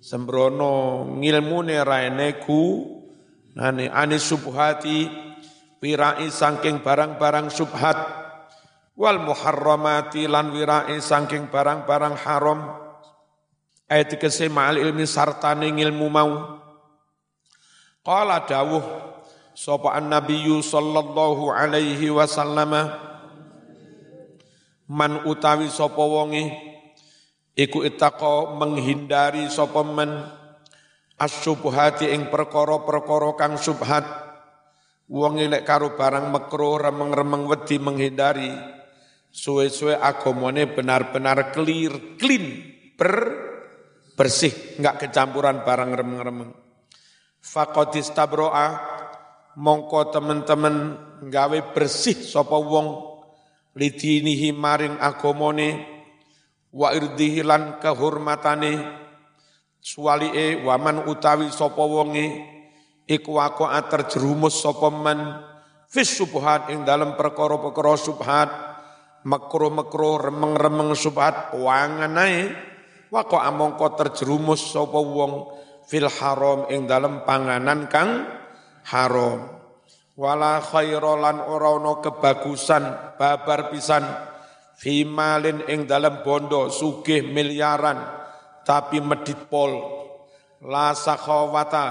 sembrono 0.00 1.04
ngilmune 1.20 1.76
raene 1.84 2.40
ku 2.40 2.88
nani 3.52 3.92
anis 3.92 4.24
subhati 4.24 5.12
wirai 5.84 6.32
sangking 6.32 6.80
barang-barang 6.80 7.52
subhat. 7.52 8.00
Wal 8.96 9.20
muharramati 9.20 10.24
lan 10.24 10.56
wirai 10.56 10.96
sangking 11.04 11.52
barang-barang 11.52 12.16
haram. 12.24 12.60
Ayat 13.92 14.16
kese 14.16 14.48
ma'al 14.48 14.80
ilmi 14.80 15.04
sartane 15.04 15.68
ilmu 15.68 16.08
mau 16.08 16.61
qala 18.02 18.42
dawuh 18.46 18.82
sapa 19.54 19.94
annabiyyu 19.94 20.58
sallallahu 20.62 21.54
alaihi 21.54 22.10
wasallama 22.10 22.98
man 24.90 25.22
utawi 25.24 25.70
sapa 25.70 26.02
wonge 26.02 26.50
iku 27.54 27.86
itaqo 27.86 28.58
menghindari 28.58 29.46
sapa 29.48 29.86
men 29.86 30.26
asyubhati 31.16 32.10
ing 32.10 32.28
perkara-perkara 32.28 33.38
kang 33.38 33.54
subhat 33.56 34.22
Wong 35.12 35.44
lek 35.44 35.68
karo 35.68 35.92
barang 35.92 36.32
mekro 36.32 36.80
remeng-remeng 36.80 37.44
wedi 37.44 37.76
menghindari 37.76 38.48
suwe-suwe 39.28 39.92
agamane 39.92 40.64
benar-benar 40.72 41.52
clear, 41.52 42.16
clean, 42.16 42.64
ber, 42.96 43.12
bersih, 44.16 44.80
enggak 44.80 45.04
kecampuran 45.04 45.68
barang 45.68 45.92
remeng-remeng. 45.92 46.61
Faqadis 47.42 48.14
tabro'a, 48.14 48.78
mongko 49.58 50.14
temen-temen 50.14 50.76
gawe 51.26 51.58
bersih 51.74 52.14
sapa 52.22 52.54
wong 52.54 53.02
lidinihi 53.74 54.54
maring 54.54 54.94
agamane 55.02 55.82
wa 56.70 56.94
irdihi 56.94 57.42
lan 57.42 57.82
kehormatane. 57.82 59.02
Suwalie 59.82 60.62
waman 60.62 61.10
utawi 61.10 61.50
sapa 61.50 61.82
wonge 61.82 62.46
iku 63.10 63.42
aku 63.42 63.66
terjerumus 63.90 64.62
sapa 64.62 64.94
man 64.94 65.42
fis 65.90 66.14
subhat 66.14 66.70
ing 66.70 66.86
dalam 66.86 67.18
perkara-perkara 67.18 67.98
subhat. 67.98 68.50
Makro-makro 69.22 70.18
remeng-remeng 70.18 70.98
subhat 70.98 71.54
wanganae 71.54 72.54
wako 73.10 73.38
amongko 73.38 73.98
terjerumus 73.98 74.74
sapa 74.74 74.98
wong 74.98 75.61
fil 75.92 76.08
haram 76.08 76.72
ing 76.72 76.88
dalam 76.88 77.20
panganan 77.28 77.84
kang 77.92 78.24
haram. 78.88 79.60
Wala 80.16 80.64
khairolan 80.64 81.44
ora 81.44 81.76
ana 81.76 82.00
kebagusan 82.00 83.16
babar 83.20 83.68
pisan 83.68 84.00
fi 84.72 85.04
malin 85.04 85.60
ing 85.68 85.84
dalam 85.84 86.24
bondo 86.24 86.72
sugih 86.72 87.28
miliaran 87.28 88.00
tapi 88.64 89.04
medit 89.04 89.36
pol. 89.52 90.00
La 90.64 90.96
sakhawata 90.96 91.86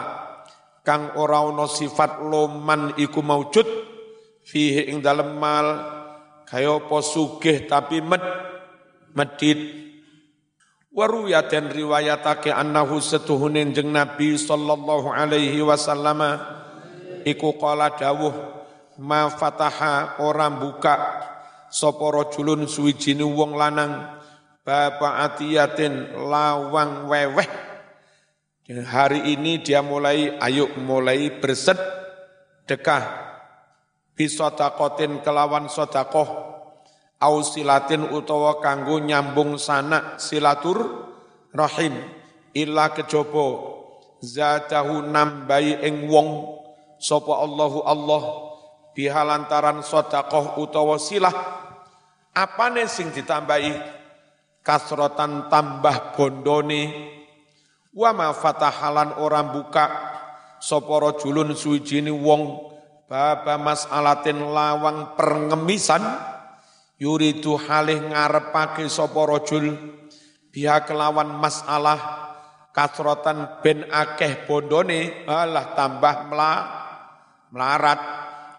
kang 0.81 1.13
ora 1.21 1.45
ana 1.45 1.69
sifat 1.69 2.25
loman 2.25 2.97
iku 2.97 3.21
maujud 3.21 3.69
fihi 4.41 4.89
ing 4.89 5.05
dalam 5.05 5.37
mal. 5.37 6.01
Kaya 6.49 6.81
apa 6.81 6.97
sugih 7.05 7.69
tapi 7.69 8.01
med 8.01 8.19
medit 9.13 9.90
waruya 10.91 11.47
dan 11.47 11.71
riwayatake 11.71 12.51
annahu 12.51 12.99
setuhunin 12.99 13.71
jeng 13.71 13.95
Nabi 13.95 14.35
sallallahu 14.35 15.09
alaihi 15.09 15.63
wasallam. 15.63 16.19
Iku 17.23 17.55
qala 17.57 17.95
dawuh 17.95 18.33
ma 18.99 19.31
fataha 19.31 20.19
orang 20.25 20.59
buka 20.59 20.95
sapa 21.71 22.05
rajulun 22.11 22.67
suwijine 22.67 23.23
wong 23.23 23.55
lanang 23.55 24.19
bapa 24.67 25.25
atiyatin 25.25 26.17
lawang 26.27 27.07
weweh. 27.07 27.49
Hari 28.71 29.35
ini 29.35 29.59
dia 29.59 29.83
mulai 29.83 30.39
ayo 30.39 30.71
mulai 30.79 31.27
berset 31.43 31.75
dekah 32.63 33.03
bisodakotin 34.15 35.19
kelawan 35.19 35.67
sodakoh 35.67 36.50
ausilatin 37.21 38.09
utawa 38.09 38.57
kanggo 38.57 38.97
nyambung 38.97 39.61
sanak 39.61 40.17
silatur 40.17 41.05
rahim 41.53 41.93
illa 42.57 42.89
kejobo 42.91 43.77
zatahu 44.25 45.05
nambai 45.05 45.77
ing 45.85 46.09
wong 46.09 46.57
sapa 46.97 47.33
Allahu 47.41 47.85
Allah 47.85 48.23
bihalantaran 48.93 49.81
sodakoh 49.81 50.61
utawa 50.61 50.99
silah. 51.01 51.33
Apane 52.31 52.87
sing 52.87 53.11
ditambahi? 53.11 53.99
Kasrotan 54.61 55.49
tambah 55.49 56.15
bondone. 56.15 57.11
Wa 57.91 58.15
ma 58.15 58.31
fatahalan 58.31 59.19
orang 59.19 59.51
buka 59.51 59.85
sapa 60.63 60.93
rajulun 61.01 61.57
suwijine 61.57 62.13
wong. 62.13 62.71
Baba 63.11 63.59
mas'alatin 63.59 64.39
lawang 64.39 65.19
perngemisan 65.19 65.99
yuridu 67.01 67.57
halih 67.57 67.97
ngarepake 68.13 68.85
sapa 68.85 69.25
rajul 69.25 69.73
biha 70.53 70.85
kelawan 70.85 71.33
masalah 71.41 71.97
kasrotan 72.69 73.59
ben 73.65 73.89
akeh 73.89 74.45
bondone. 74.45 75.25
Alah 75.25 75.73
tambah 75.73 76.29
melarat. 76.29 78.01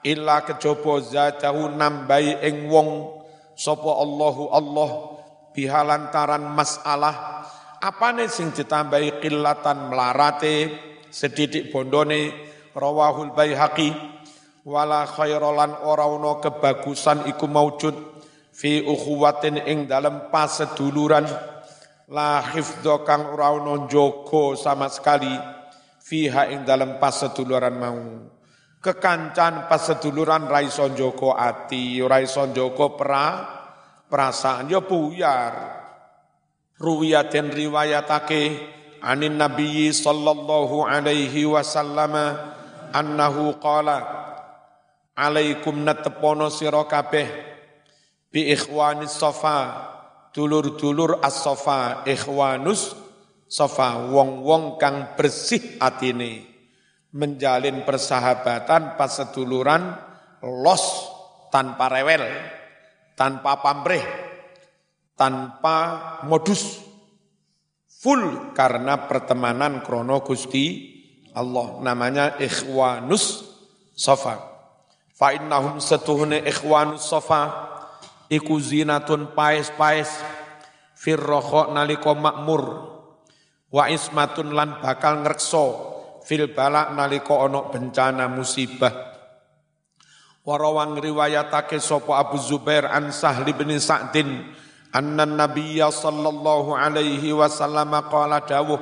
Illa 0.02 0.42
kejaba 0.42 0.98
zatahu 0.98 1.70
nambai 1.78 2.42
ing 2.42 2.66
wong 2.66 3.22
sapa 3.54 3.86
Allahu 4.02 4.50
Allah 4.50 4.90
bihalantaran 5.54 6.42
masalah. 6.42 7.46
Apane 7.78 8.26
sing 8.26 8.50
ditambahi 8.50 9.22
qillatan 9.22 9.94
melarate 9.94 10.74
sedidik 11.06 11.70
bondone? 11.70 12.34
Rawahul 12.74 13.30
baihaqi. 13.30 13.94
Wala 14.66 15.06
khairalan 15.06 15.86
ora 15.86 16.06
ana 16.06 16.38
kebagusan 16.38 17.26
iku 17.30 17.46
maujud 17.50 18.11
fi 18.52 18.84
ukhuwatin 18.84 19.64
ing 19.64 19.88
dalem 19.88 20.28
paseduluran. 20.28 21.24
La 22.12 22.44
hifdho 22.44 23.02
kang 23.08 23.32
ora 23.32 23.56
jaga 23.88 24.44
sama 24.60 24.92
sekali. 24.92 25.32
Fiha 26.04 26.52
ing 26.52 26.68
dalem 26.68 27.00
paseduluran 27.00 27.74
mau. 27.80 28.00
Kekancan 28.82 29.70
pas 29.70 29.80
seduluran 29.80 30.50
raiso 30.50 30.90
joko 30.92 31.32
ati, 31.32 32.02
raiso 32.02 32.50
joko 32.50 32.98
pra, 32.98 33.46
perasaan, 34.10 34.66
ya 34.66 34.82
buyar. 34.82 35.54
Ruwiyatin 36.82 37.54
riwayatake 37.54 38.42
anin 38.98 39.38
Nabi 39.38 39.86
sallallahu 39.94 40.82
alaihi 40.82 41.46
wasallam 41.46 42.10
annahu 42.90 43.54
qala 43.62 44.02
alaikum 45.14 45.86
natepono 45.86 46.50
sira 46.50 46.82
kabeh 46.90 47.51
bi 48.32 48.48
ikhwanis 48.48 49.12
safa 49.12 49.92
dulur-dulur 50.32 51.20
as-safa 51.20 52.08
ikhwanus 52.08 52.96
safa 53.44 54.08
wong-wong 54.08 54.80
kang 54.80 55.12
bersih 55.14 55.76
atine. 55.76 56.48
Menjalin 57.12 57.84
persahabatan 57.84 58.96
pas 58.96 59.12
seduluran 59.12 59.92
los 60.40 60.84
tanpa 61.52 61.92
rewel, 61.92 62.24
tanpa 63.12 63.60
pamrih, 63.60 64.00
tanpa 65.12 65.76
modus, 66.24 66.80
full 68.00 68.56
karena 68.56 69.04
pertemanan 69.04 69.84
krono 69.84 70.24
Gusti 70.24 70.88
Allah. 71.36 71.84
Namanya 71.84 72.40
ikhwanus 72.40 73.44
sofa. 73.92 74.40
Fa 75.12 75.36
innahum 75.36 75.84
setuhune 75.84 76.40
ikhwanus 76.48 77.04
sofa 77.04 77.68
iku 78.32 78.56
zinatun 78.56 79.36
paes-paes 79.36 80.08
firroho 80.96 81.68
naliko 81.68 82.16
makmur. 82.16 82.64
Wa 83.68 83.88
ismatun 83.92 84.56
lan 84.56 84.80
bakal 84.80 85.20
ngrekso 85.24 85.92
fil 86.24 86.52
balak 86.52 86.96
nalika 86.96 87.44
ana 87.44 87.68
bencana 87.68 88.28
musibah. 88.28 88.92
Warawang 90.42 90.98
riwayatake 90.98 91.78
sapa 91.78 92.18
Abu 92.18 92.36
Zubair 92.40 92.88
an 92.88 93.14
Sahl 93.14 93.46
bin 93.54 93.70
Sa'din 93.78 94.50
anna 94.92 95.24
nabiyya 95.24 95.88
sallallahu 95.88 96.74
alaihi 96.74 97.30
wasallam 97.32 97.94
qala 98.10 98.42
dawuh 98.42 98.80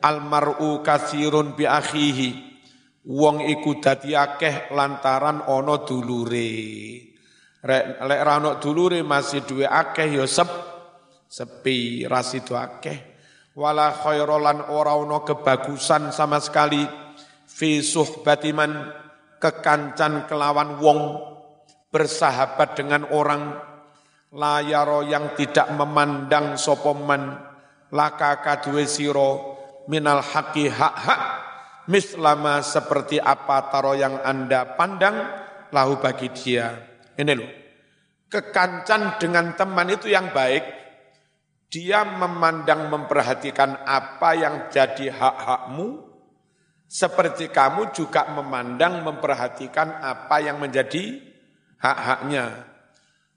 al 0.00 0.22
mar'u 0.24 0.80
bi 1.56 1.64
akhihi. 1.66 2.46
Wong 3.08 3.40
iku 3.48 3.80
dadi 3.80 4.12
akeh 4.12 4.68
lantaran 4.72 5.40
ana 5.48 5.76
dulure 5.80 7.07
lek 7.64 8.20
ra 8.22 8.38
ana 8.38 8.62
dulure 8.62 9.02
masih 9.02 9.42
duwe 9.42 9.66
akeh 9.66 10.14
ya 10.14 10.26
sep. 10.28 10.46
Sepi 11.28 12.08
rasidu 12.08 12.56
akeh. 12.56 12.96
Wala 13.58 13.92
khairolan 13.92 14.70
ora 14.70 14.94
ono 14.96 15.26
kebagusan 15.26 16.14
sama 16.14 16.38
sekali. 16.38 16.86
Fi 17.48 17.82
suhbatiman 17.82 18.94
kekancan 19.42 20.30
kelawan 20.30 20.78
wong 20.78 21.00
bersahabat 21.90 22.78
dengan 22.78 23.10
orang. 23.10 23.58
Layaro 24.28 25.08
yang 25.08 25.32
tidak 25.36 25.72
memandang 25.72 26.60
sopoman 26.60 27.40
laka 27.88 28.44
kadue 28.44 28.84
siro 28.84 29.56
minal 29.88 30.20
haki 30.20 30.68
hak-hak. 30.68 31.20
Mislama 31.88 32.60
seperti 32.60 33.16
apa 33.16 33.72
taro 33.72 33.96
yang 33.96 34.20
anda 34.20 34.76
pandang 34.76 35.16
lahu 35.72 35.96
bagi 35.96 36.28
dia 36.36 36.87
ini 37.18 37.32
loh 37.34 37.50
kekancan 38.30 39.18
dengan 39.18 39.52
teman 39.58 39.90
itu 39.90 40.08
yang 40.08 40.30
baik 40.30 40.78
dia 41.68 42.00
memandang 42.00 42.88
memperhatikan 42.88 43.84
apa 43.84 44.32
yang 44.32 44.72
jadi 44.72 45.12
hak-hakmu, 45.12 46.00
seperti 46.88 47.52
kamu 47.52 47.92
juga 47.92 48.24
memandang 48.32 49.04
memperhatikan 49.04 50.00
apa 50.00 50.40
yang 50.40 50.56
menjadi 50.56 51.20
hak-haknya. 51.76 52.64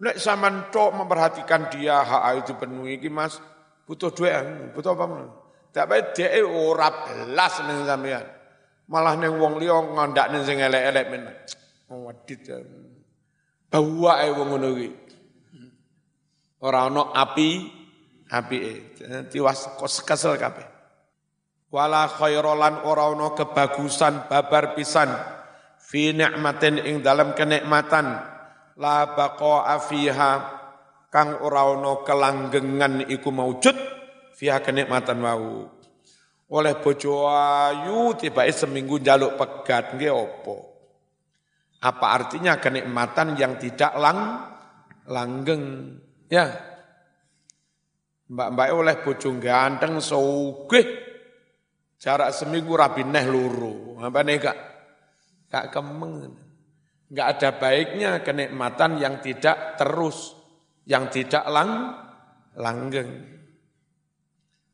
Nek 0.02 0.16
zaman 0.16 0.72
tok 0.72 0.96
memperhatikan 0.96 1.68
dia 1.70 2.02
hak 2.02 2.48
itu 2.48 2.56
penuh 2.56 2.88
iki 2.88 3.12
Mas, 3.12 3.38
butuh 3.84 4.10
duit, 4.16 4.74
butuh 4.74 4.96
apa 4.96 5.06
men? 5.06 5.28
Tapi 5.76 6.16
dia 6.16 6.42
ora 6.42 6.90
belas 6.90 7.54
ning 7.68 7.84
sampean. 7.84 8.26
Malah 8.88 9.20
ning 9.20 9.36
wong 9.38 9.60
liya 9.60 9.78
ngondak 9.78 10.32
ning 10.34 10.42
sing 10.48 10.58
elek-elek. 10.58 11.06
Oh, 11.92 12.08
wadit. 12.10 12.48
Bawa 12.48 12.81
ae 13.72 14.30
wong 14.36 14.48
ngono 14.52 14.68
iki. 14.76 14.90
Ora 16.62 16.92
ana 16.92 17.16
api 17.16 17.50
apike. 18.28 18.74
Tiwas 19.32 19.72
kesel 20.04 20.36
kabeh. 20.36 20.68
Wala 21.72 22.06
khairalan 22.12 22.84
ora 22.84 23.16
ana 23.16 23.32
kebagusan 23.32 24.28
babar 24.28 24.76
pisan. 24.76 25.10
Fi 25.80 26.12
nikmatin 26.12 26.84
ing 26.84 27.00
dalam 27.00 27.32
kenikmatan. 27.32 28.28
La 28.76 29.08
baqa 29.16 29.80
fiha 29.88 30.32
kang 31.08 31.40
ora 31.40 31.72
ana 31.72 32.04
kelanggengan 32.04 33.08
iku 33.08 33.32
maujud 33.32 33.76
fiha 34.36 34.60
kenikmatan 34.60 35.24
wau. 35.24 35.72
Oleh 36.52 36.76
bojo 36.84 37.32
ayu 37.32 38.12
tiba 38.20 38.44
seminggu 38.52 39.00
jaluk 39.00 39.40
pegat. 39.40 39.96
Nggih 39.96 40.12
opo 40.12 40.71
apa 41.82 42.06
artinya 42.14 42.62
kenikmatan 42.62 43.34
yang 43.34 43.58
tidak 43.58 43.98
lang 43.98 44.46
langgeng? 45.10 45.98
Ya. 46.30 46.46
Mbak-mbak 48.30 48.70
oleh 48.70 48.96
bojo 49.02 49.30
ganteng 49.42 49.98
sugih. 49.98 50.86
Jarak 51.98 52.38
seminggu 52.38 52.78
rabi 52.78 53.02
neh 53.02 53.26
luru. 53.26 53.98
Apa 53.98 54.22
nih 54.22 54.38
gak 54.38 54.58
gak 55.50 55.66
kemeng. 55.74 56.38
Nggak 57.12 57.28
ada 57.28 57.50
baiknya 57.60 58.12
kenikmatan 58.24 58.96
yang 59.02 59.20
tidak 59.20 59.76
terus 59.76 60.38
yang 60.86 61.12
tidak 61.12 61.44
lang 61.50 61.98
langgeng. 62.56 63.42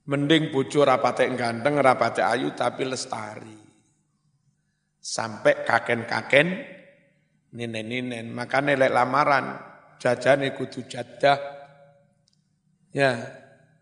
Mending 0.08 0.54
bojo 0.54 0.86
rapate 0.86 1.28
ganteng, 1.34 1.80
rapate 1.80 2.22
ayu 2.22 2.54
tapi 2.54 2.84
lestari. 2.86 3.58
Sampai 5.02 5.66
kaken-kaken 5.66 6.77
ninen-ninen. 7.58 8.30
Maka 8.30 8.62
nilai 8.62 8.94
lamaran 8.94 9.58
jajane 9.98 10.54
kudu 10.54 10.86
jadah. 10.86 11.38
Ya, 12.94 13.18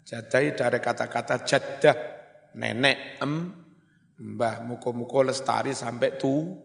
jadai 0.08 0.56
dari 0.56 0.80
kata-kata 0.80 1.44
jadah. 1.44 1.98
Nenek, 2.56 3.20
em, 3.20 3.52
mbah, 4.16 4.64
muko-muko 4.64 5.28
lestari 5.28 5.76
sampai 5.76 6.16
tu, 6.16 6.56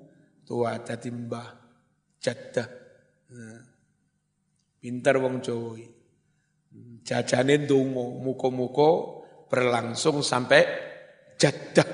tua 0.47 0.79
jadi 0.87 1.11
mbah, 1.11 1.51
jadah. 2.23 2.69
Nah. 3.35 3.71
Pinter 4.81 5.21
wong 5.21 5.45
Jawa. 5.45 5.77
Jajane 7.05 7.67
ndonga, 7.67 8.07
muka-muka 8.23 8.91
berlangsung 9.53 10.25
sampai 10.25 10.63
jadah. 11.37 11.89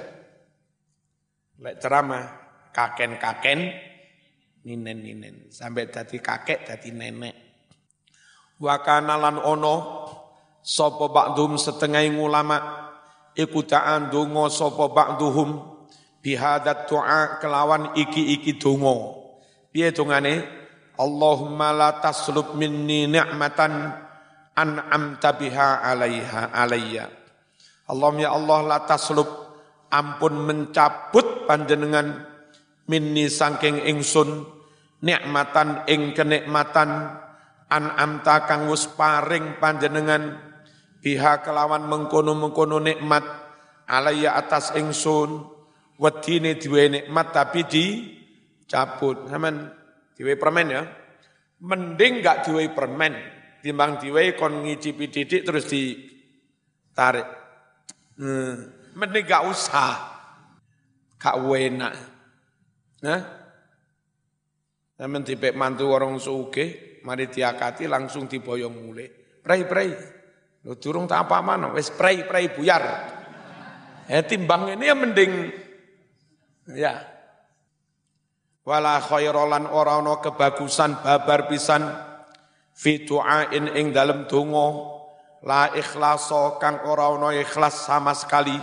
Lek 1.56 1.76
ceramah 1.82 2.24
kaken-kaken 2.70 3.60
ninen-ninen 4.66 5.46
sampai 5.54 5.86
dadi 5.86 6.18
kakek 6.18 6.66
dadi 6.66 6.90
nenek. 6.90 7.34
Wa 8.58 8.82
kana 8.82 9.14
lan 9.14 9.38
ono 9.38 9.74
sapa 10.58 11.06
ba'dhum 11.06 11.54
setengah 11.54 12.02
ulama 12.18 12.58
iku 13.38 13.62
ta'an 13.62 14.10
donga 14.10 14.50
sapa 14.50 14.90
ba'dhum 14.90 15.62
bihadat 16.18 16.90
du'a 16.90 17.38
kelawan 17.38 17.94
iki-iki 17.94 18.58
donga. 18.58 19.22
Piye 19.70 19.94
dongane? 19.94 20.42
Allahumma 20.98 21.70
la 21.70 21.90
taslub 22.02 22.58
minni 22.58 23.06
ni'matan 23.06 23.92
an'amta 24.56 25.36
biha 25.36 25.84
alaiha 25.86 26.50
alayya. 26.50 27.06
Allahumma 27.86 28.24
ya 28.24 28.30
Allah 28.34 28.58
la 28.66 28.78
taslub 28.82 29.28
ampun 29.92 30.42
mencabut 30.42 31.46
panjenengan 31.46 32.26
minni 32.88 33.30
sangking 33.30 33.84
ingsun 33.86 34.55
nikmatan 35.06 35.86
ing 35.86 36.10
kenikmatan 36.10 36.90
an'amta 37.70 38.42
kang 38.50 38.66
wis 38.66 38.90
paring 38.90 39.62
panjenengan 39.62 40.42
biha 40.98 41.46
kelawan 41.46 41.86
mengkono-mengkono 41.86 42.82
nikmat 42.82 43.22
alaiya 43.86 44.34
atas 44.34 44.74
ingsun 44.74 45.46
wedine 46.02 46.58
duwe 46.58 46.90
nikmat 46.90 47.30
tapi 47.30 47.62
dicabut. 47.66 49.30
Amen. 49.30 49.70
Diwai 50.16 50.36
permen 50.40 50.68
ya. 50.72 50.82
Mending 51.62 52.20
gak 52.24 52.48
diwai 52.48 52.72
permen. 52.72 53.14
Timbang 53.62 53.98
diwai 54.00 54.36
kon 54.36 54.64
ngicipi 54.64 55.08
didik 55.08 55.42
terus 55.44 55.68
ditarik. 55.68 57.28
Hmm. 58.18 58.72
Mending 58.96 59.24
gak 59.24 59.44
usah. 59.46 59.94
Gak 61.16 61.36
enak. 61.40 61.92
Nah, 63.04 63.20
Namun 64.96 65.20
tipe 65.28 65.52
mantu 65.52 65.92
orang 65.92 66.16
suge, 66.16 67.00
mari 67.04 67.28
diakati 67.28 67.84
langsung 67.84 68.24
diboyong 68.24 68.76
mulai. 68.76 69.08
Prai 69.44 69.62
prai, 69.68 69.92
lo 70.64 70.74
durung 70.80 71.04
tak 71.04 71.28
apa 71.28 71.44
mana, 71.44 71.70
wes 71.76 71.92
prai 71.92 72.24
prai 72.24 72.48
buyar. 72.48 72.84
Eh 74.08 74.24
timbang 74.24 74.72
ini 74.72 74.84
ya 74.88 74.96
mending, 74.96 75.32
ya. 76.72 76.94
Wala 78.66 78.98
khairalan 78.98 79.70
ora 79.70 80.02
ana 80.02 80.18
kebagusan 80.18 80.98
babar 80.98 81.46
pisan. 81.46 81.86
Fi 82.74 83.06
du'ain 83.06 83.70
ing 83.78 83.94
dalem 83.94 84.26
donga. 84.26 84.96
La 85.46 85.70
ikhlaso 85.70 86.58
kang 86.58 86.82
ora 86.82 87.14
ana 87.14 87.30
ikhlas 87.30 87.86
sama 87.86 88.10
sekali. 88.10 88.58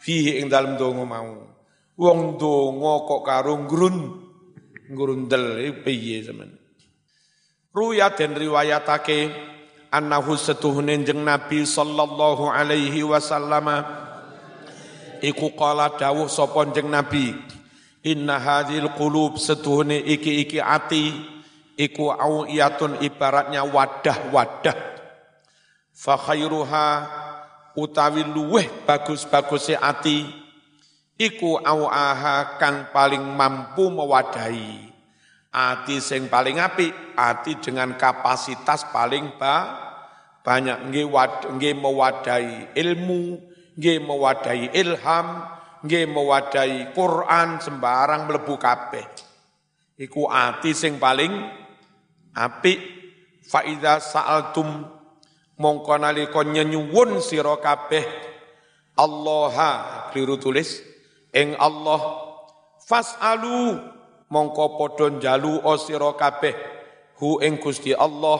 Fihi 0.00 0.40
ing 0.40 0.48
dalem 0.48 0.80
donga 0.80 1.04
mau. 1.04 1.44
Wong 2.00 2.40
donga 2.40 2.92
kok 3.04 3.20
karo 3.20 3.52
ngrun 3.68 4.23
ngrundel 4.90 5.80
piye 5.84 6.24
sampean 6.24 6.56
Ruya 7.74 8.14
den 8.14 8.38
riwayatake 8.38 9.34
annahu 9.90 10.38
setuhune 10.38 11.02
jeng 11.02 11.26
Nabi 11.26 11.66
sallallahu 11.66 12.46
alaihi 12.46 13.02
wasallam 13.02 13.66
iku 15.18 15.50
qala 15.58 15.90
dawuh 15.98 16.30
sapa 16.30 16.70
jeng 16.70 16.86
Nabi 16.86 17.34
Inna 18.04 18.36
hadhil 18.36 18.92
qulub 19.00 19.40
setuhune 19.40 19.96
iki-iki 19.96 20.60
ati 20.60 21.08
iku 21.80 22.12
awiyatun 22.12 23.00
ibaratnya 23.00 23.64
wadah-wadah. 23.64 24.76
Fa 25.88 26.20
khairuha 26.20 26.86
utawi 27.72 28.28
luweh 28.28 28.68
bagus-bagusnya 28.84 29.80
ati 29.80 30.43
iku 31.18 31.60
awaha 31.62 32.58
kang 32.58 32.90
paling 32.90 33.22
mampu 33.22 33.90
mewadahi. 33.90 34.92
Ati 35.54 36.02
sing 36.02 36.26
paling 36.26 36.58
apik, 36.58 37.14
ati 37.14 37.62
dengan 37.62 37.94
kapasitas 37.94 38.90
paling 38.90 39.38
ba, 39.38 39.56
banyak 40.42 40.90
nggih 40.90 41.74
mewadahi 41.78 42.74
ilmu, 42.74 43.38
nggih 43.78 43.98
mewadahi 44.02 44.74
ilham, 44.74 45.46
nggih 45.84 46.08
mewadai 46.08 46.96
Quran 46.96 47.60
sembarang 47.60 48.24
mlebu 48.24 48.56
kabeh. 48.56 49.04
Iku 50.00 50.26
ati 50.26 50.72
sing 50.74 50.96
paling 50.96 51.30
apik 52.34 52.80
fa 53.44 53.62
iza 53.62 54.00
sa'altum 54.00 54.82
mongko 55.60 55.94
nalika 56.00 56.42
nyenyuwun 56.42 57.22
sira 57.22 57.54
kabeh 57.62 58.02
Allah 58.98 59.54
kliru 60.10 60.34
tulis 60.40 60.82
ing 61.34 61.58
Allah 61.58 62.00
fasalu 62.78 63.82
mongko 64.30 64.78
padha 64.78 65.10
njalu 65.10 65.60
sira 65.82 66.14
kabeh 66.14 66.54
hu 67.18 67.42
ing 67.42 67.58
Gusti 67.58 67.90
Allah 67.90 68.38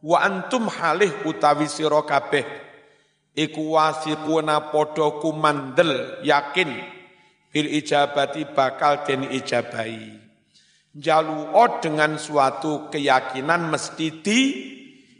wa 0.00 0.16
antum 0.24 0.66
halih 0.72 1.12
utawi 1.28 1.68
sira 1.68 2.02
kabeh. 2.02 2.44
Iku 3.38 3.78
wasiquna 3.78 4.74
padha 4.74 5.22
kumandel 5.22 6.24
yakin 6.26 6.74
bil 7.54 7.68
ijabati 7.70 8.50
bakal 8.50 9.06
den 9.06 9.30
ijabahi. 9.30 10.26
Jaluo 10.98 11.78
dengan 11.78 12.18
suatu 12.18 12.90
keyakinan 12.90 13.70
mesti 13.70 14.08
di 14.18 14.38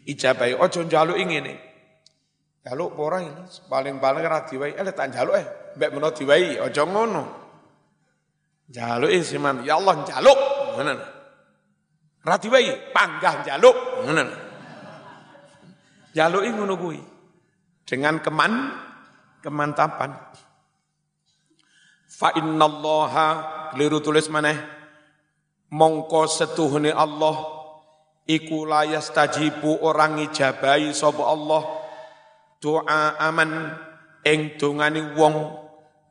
ijabahi 0.08 0.58
ojo 0.58 0.82
jalu 0.90 1.14
ingin 1.14 1.67
jaluk 2.68 3.00
ora 3.00 3.24
ini? 3.24 3.32
Paling-paling 3.64 4.24
ra 4.28 4.44
diwai. 4.44 4.76
Eh 4.76 4.84
tak 4.92 5.16
jaluk 5.16 5.40
eh. 5.40 5.46
Mbek 5.80 5.90
menawa 5.96 6.12
diwai 6.12 6.60
ojo 6.60 6.82
ngono. 6.84 7.22
Jaluk 8.68 9.08
siman. 9.24 9.64
Ya 9.64 9.80
Allah 9.80 10.04
jaluk. 10.04 10.38
Ngono 10.76 10.92
ra 12.28 12.36
diwai 12.36 12.92
panggah 12.92 13.40
jaluk. 13.40 13.76
Ngono 14.04 14.22
jaluk 16.12 16.44
ngono 16.44 16.74
kuwi. 16.76 17.00
Dengan 17.88 18.20
keman 18.20 18.52
kemantapan. 19.40 20.12
Fa 22.08 22.36
innallaha 22.36 23.26
keliru 23.72 24.04
tulis 24.04 24.28
mana? 24.28 24.52
Mongko 25.72 26.28
setuhune 26.28 26.92
Allah 26.92 27.36
iku 28.28 28.68
la 28.68 28.84
yastajibu 28.84 29.80
orang 29.84 30.20
ijabai 30.24 30.92
sapa 30.92 31.24
Allah 31.24 31.87
doa 32.58 33.16
aman 33.18 33.74
ing 34.26 34.58
dongane 34.58 35.14
wong 35.14 35.36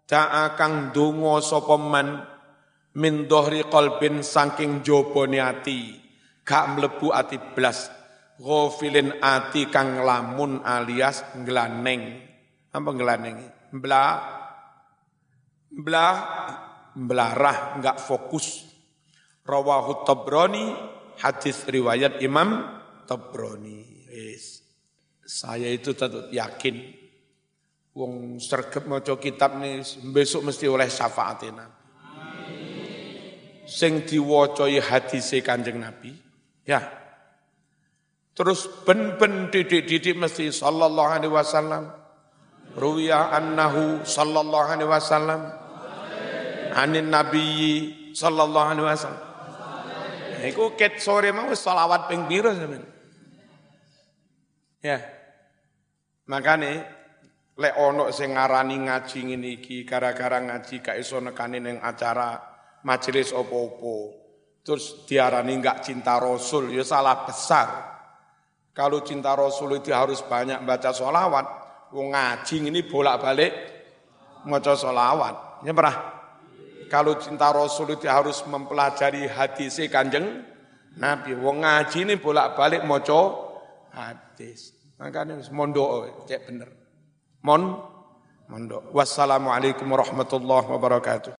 da'a 0.07 0.55
kang 0.55 0.95
donga 0.95 1.43
sapa 1.43 1.75
man 1.75 2.23
min 2.97 3.27
dohri 3.27 3.61
qalbin 3.67 4.23
saking 4.23 4.81
jabone 4.81 5.37
ati 5.43 5.99
gak 6.47 6.73
mlebu 6.73 7.11
ati 7.11 7.37
blas 7.53 7.91
ghafilin 8.39 9.17
ati 9.19 9.67
kang 9.67 10.01
lamun 10.05 10.61
alias 10.61 11.25
nglaneng. 11.35 12.23
Apa 12.71 12.89
nglaneng? 12.93 13.37
Mbla 13.73 14.03
mbla 15.73 16.07
mblarah 16.95 17.77
enggak 17.77 17.97
fokus. 18.01 18.65
Rawahu 19.47 20.03
Tabrani 20.03 20.75
hadis 21.19 21.65
riwayat 21.67 22.19
Imam 22.23 22.63
Tabrani. 23.07 24.07
Yes. 24.11 24.56
Saya 25.27 25.67
itu 25.67 25.91
tetap 25.91 26.31
yakin 26.31 26.79
wong 27.91 28.39
sergap 28.39 28.87
maca 28.87 29.19
kitab 29.19 29.59
nih 29.59 29.83
besok 30.15 30.47
mesti 30.47 30.71
oleh 30.71 30.87
syafaatin 30.87 31.51
Nabi. 31.51 31.75
Sing 33.67 34.07
diwacai 34.07 34.79
hadise 34.79 35.43
Kanjeng 35.43 35.83
Nabi, 35.83 36.15
ya. 36.63 36.79
Terus 38.31 38.71
ben-ben 38.87 39.51
didik-didik 39.51 40.15
mesti 40.15 40.47
sallallahu 40.47 41.11
alaihi 41.11 41.33
wasallam. 41.35 41.91
Ruwiya 42.77 43.35
annahu 43.35 44.07
sallallahu 44.07 44.67
alaihi 44.71 44.87
wasallam 44.87 45.51
anin 46.71 47.11
nabiyyi 47.11 48.15
sallallahu 48.15 48.67
alaihi 48.71 48.87
wasallam. 48.87 49.25
Iku 50.47 50.77
ket 50.79 51.01
sore 51.03 51.33
mau 51.35 51.49
selawat 51.51 52.07
ping 52.07 52.29
pira 52.29 52.53
sampean? 52.53 52.85
Ya. 54.85 55.16
Makane 56.27 56.71
lek 57.57 57.75
ono 57.79 58.11
sing 58.13 58.35
ngarani 58.37 58.75
ngaji 58.85 59.19
ngene 59.31 59.49
iki 59.57 59.87
gara-gara 59.87 60.37
ngaji 60.43 60.75
gak 60.83 60.97
iso 60.99 61.17
nekani 61.23 61.57
ning 61.63 61.77
acara 61.81 62.37
majelis 62.83 63.33
opo-opo. 63.33 64.13
Terus 64.61 65.07
diarani 65.07 65.55
enggak 65.55 65.79
cinta 65.79 66.19
Rasul, 66.19 66.75
ya 66.75 66.83
salah 66.83 67.23
besar. 67.23 67.67
Kalau 68.75 69.01
cinta 69.01 69.31
Rasul 69.33 69.79
itu 69.79 69.89
harus 69.95 70.21
banyak 70.21 70.61
baca 70.67 70.91
sholawat. 70.93 71.47
Wong 71.95 72.11
ngaji 72.13 72.67
ini 72.67 72.83
bolak-balik 72.83 73.51
maca 74.43 74.75
sholawat. 74.77 75.65
Ya 75.65 75.71
pernah? 75.71 75.97
Kalau 76.91 77.17
cinta 77.17 77.49
Rasul 77.49 77.95
itu 77.95 78.05
harus 78.11 78.43
mempelajari 78.45 79.25
hadis 79.25 79.81
kanjeng 79.89 80.45
Nabi. 80.99 81.33
Wong 81.33 81.63
ngaji 81.65 82.05
ini 82.05 82.15
bolak-balik 82.19 82.83
maca 82.85 83.33
hadis. 83.95 84.76
Makanya 84.97 85.37
mondok 85.53 86.25
cek 86.25 86.49
bener. 86.49 86.69
Mon 87.45 87.77
mondok. 88.49 88.89
Wassalamualaikum 88.95 89.85
warahmatullahi 89.85 90.67
wabarakatuh. 90.67 91.33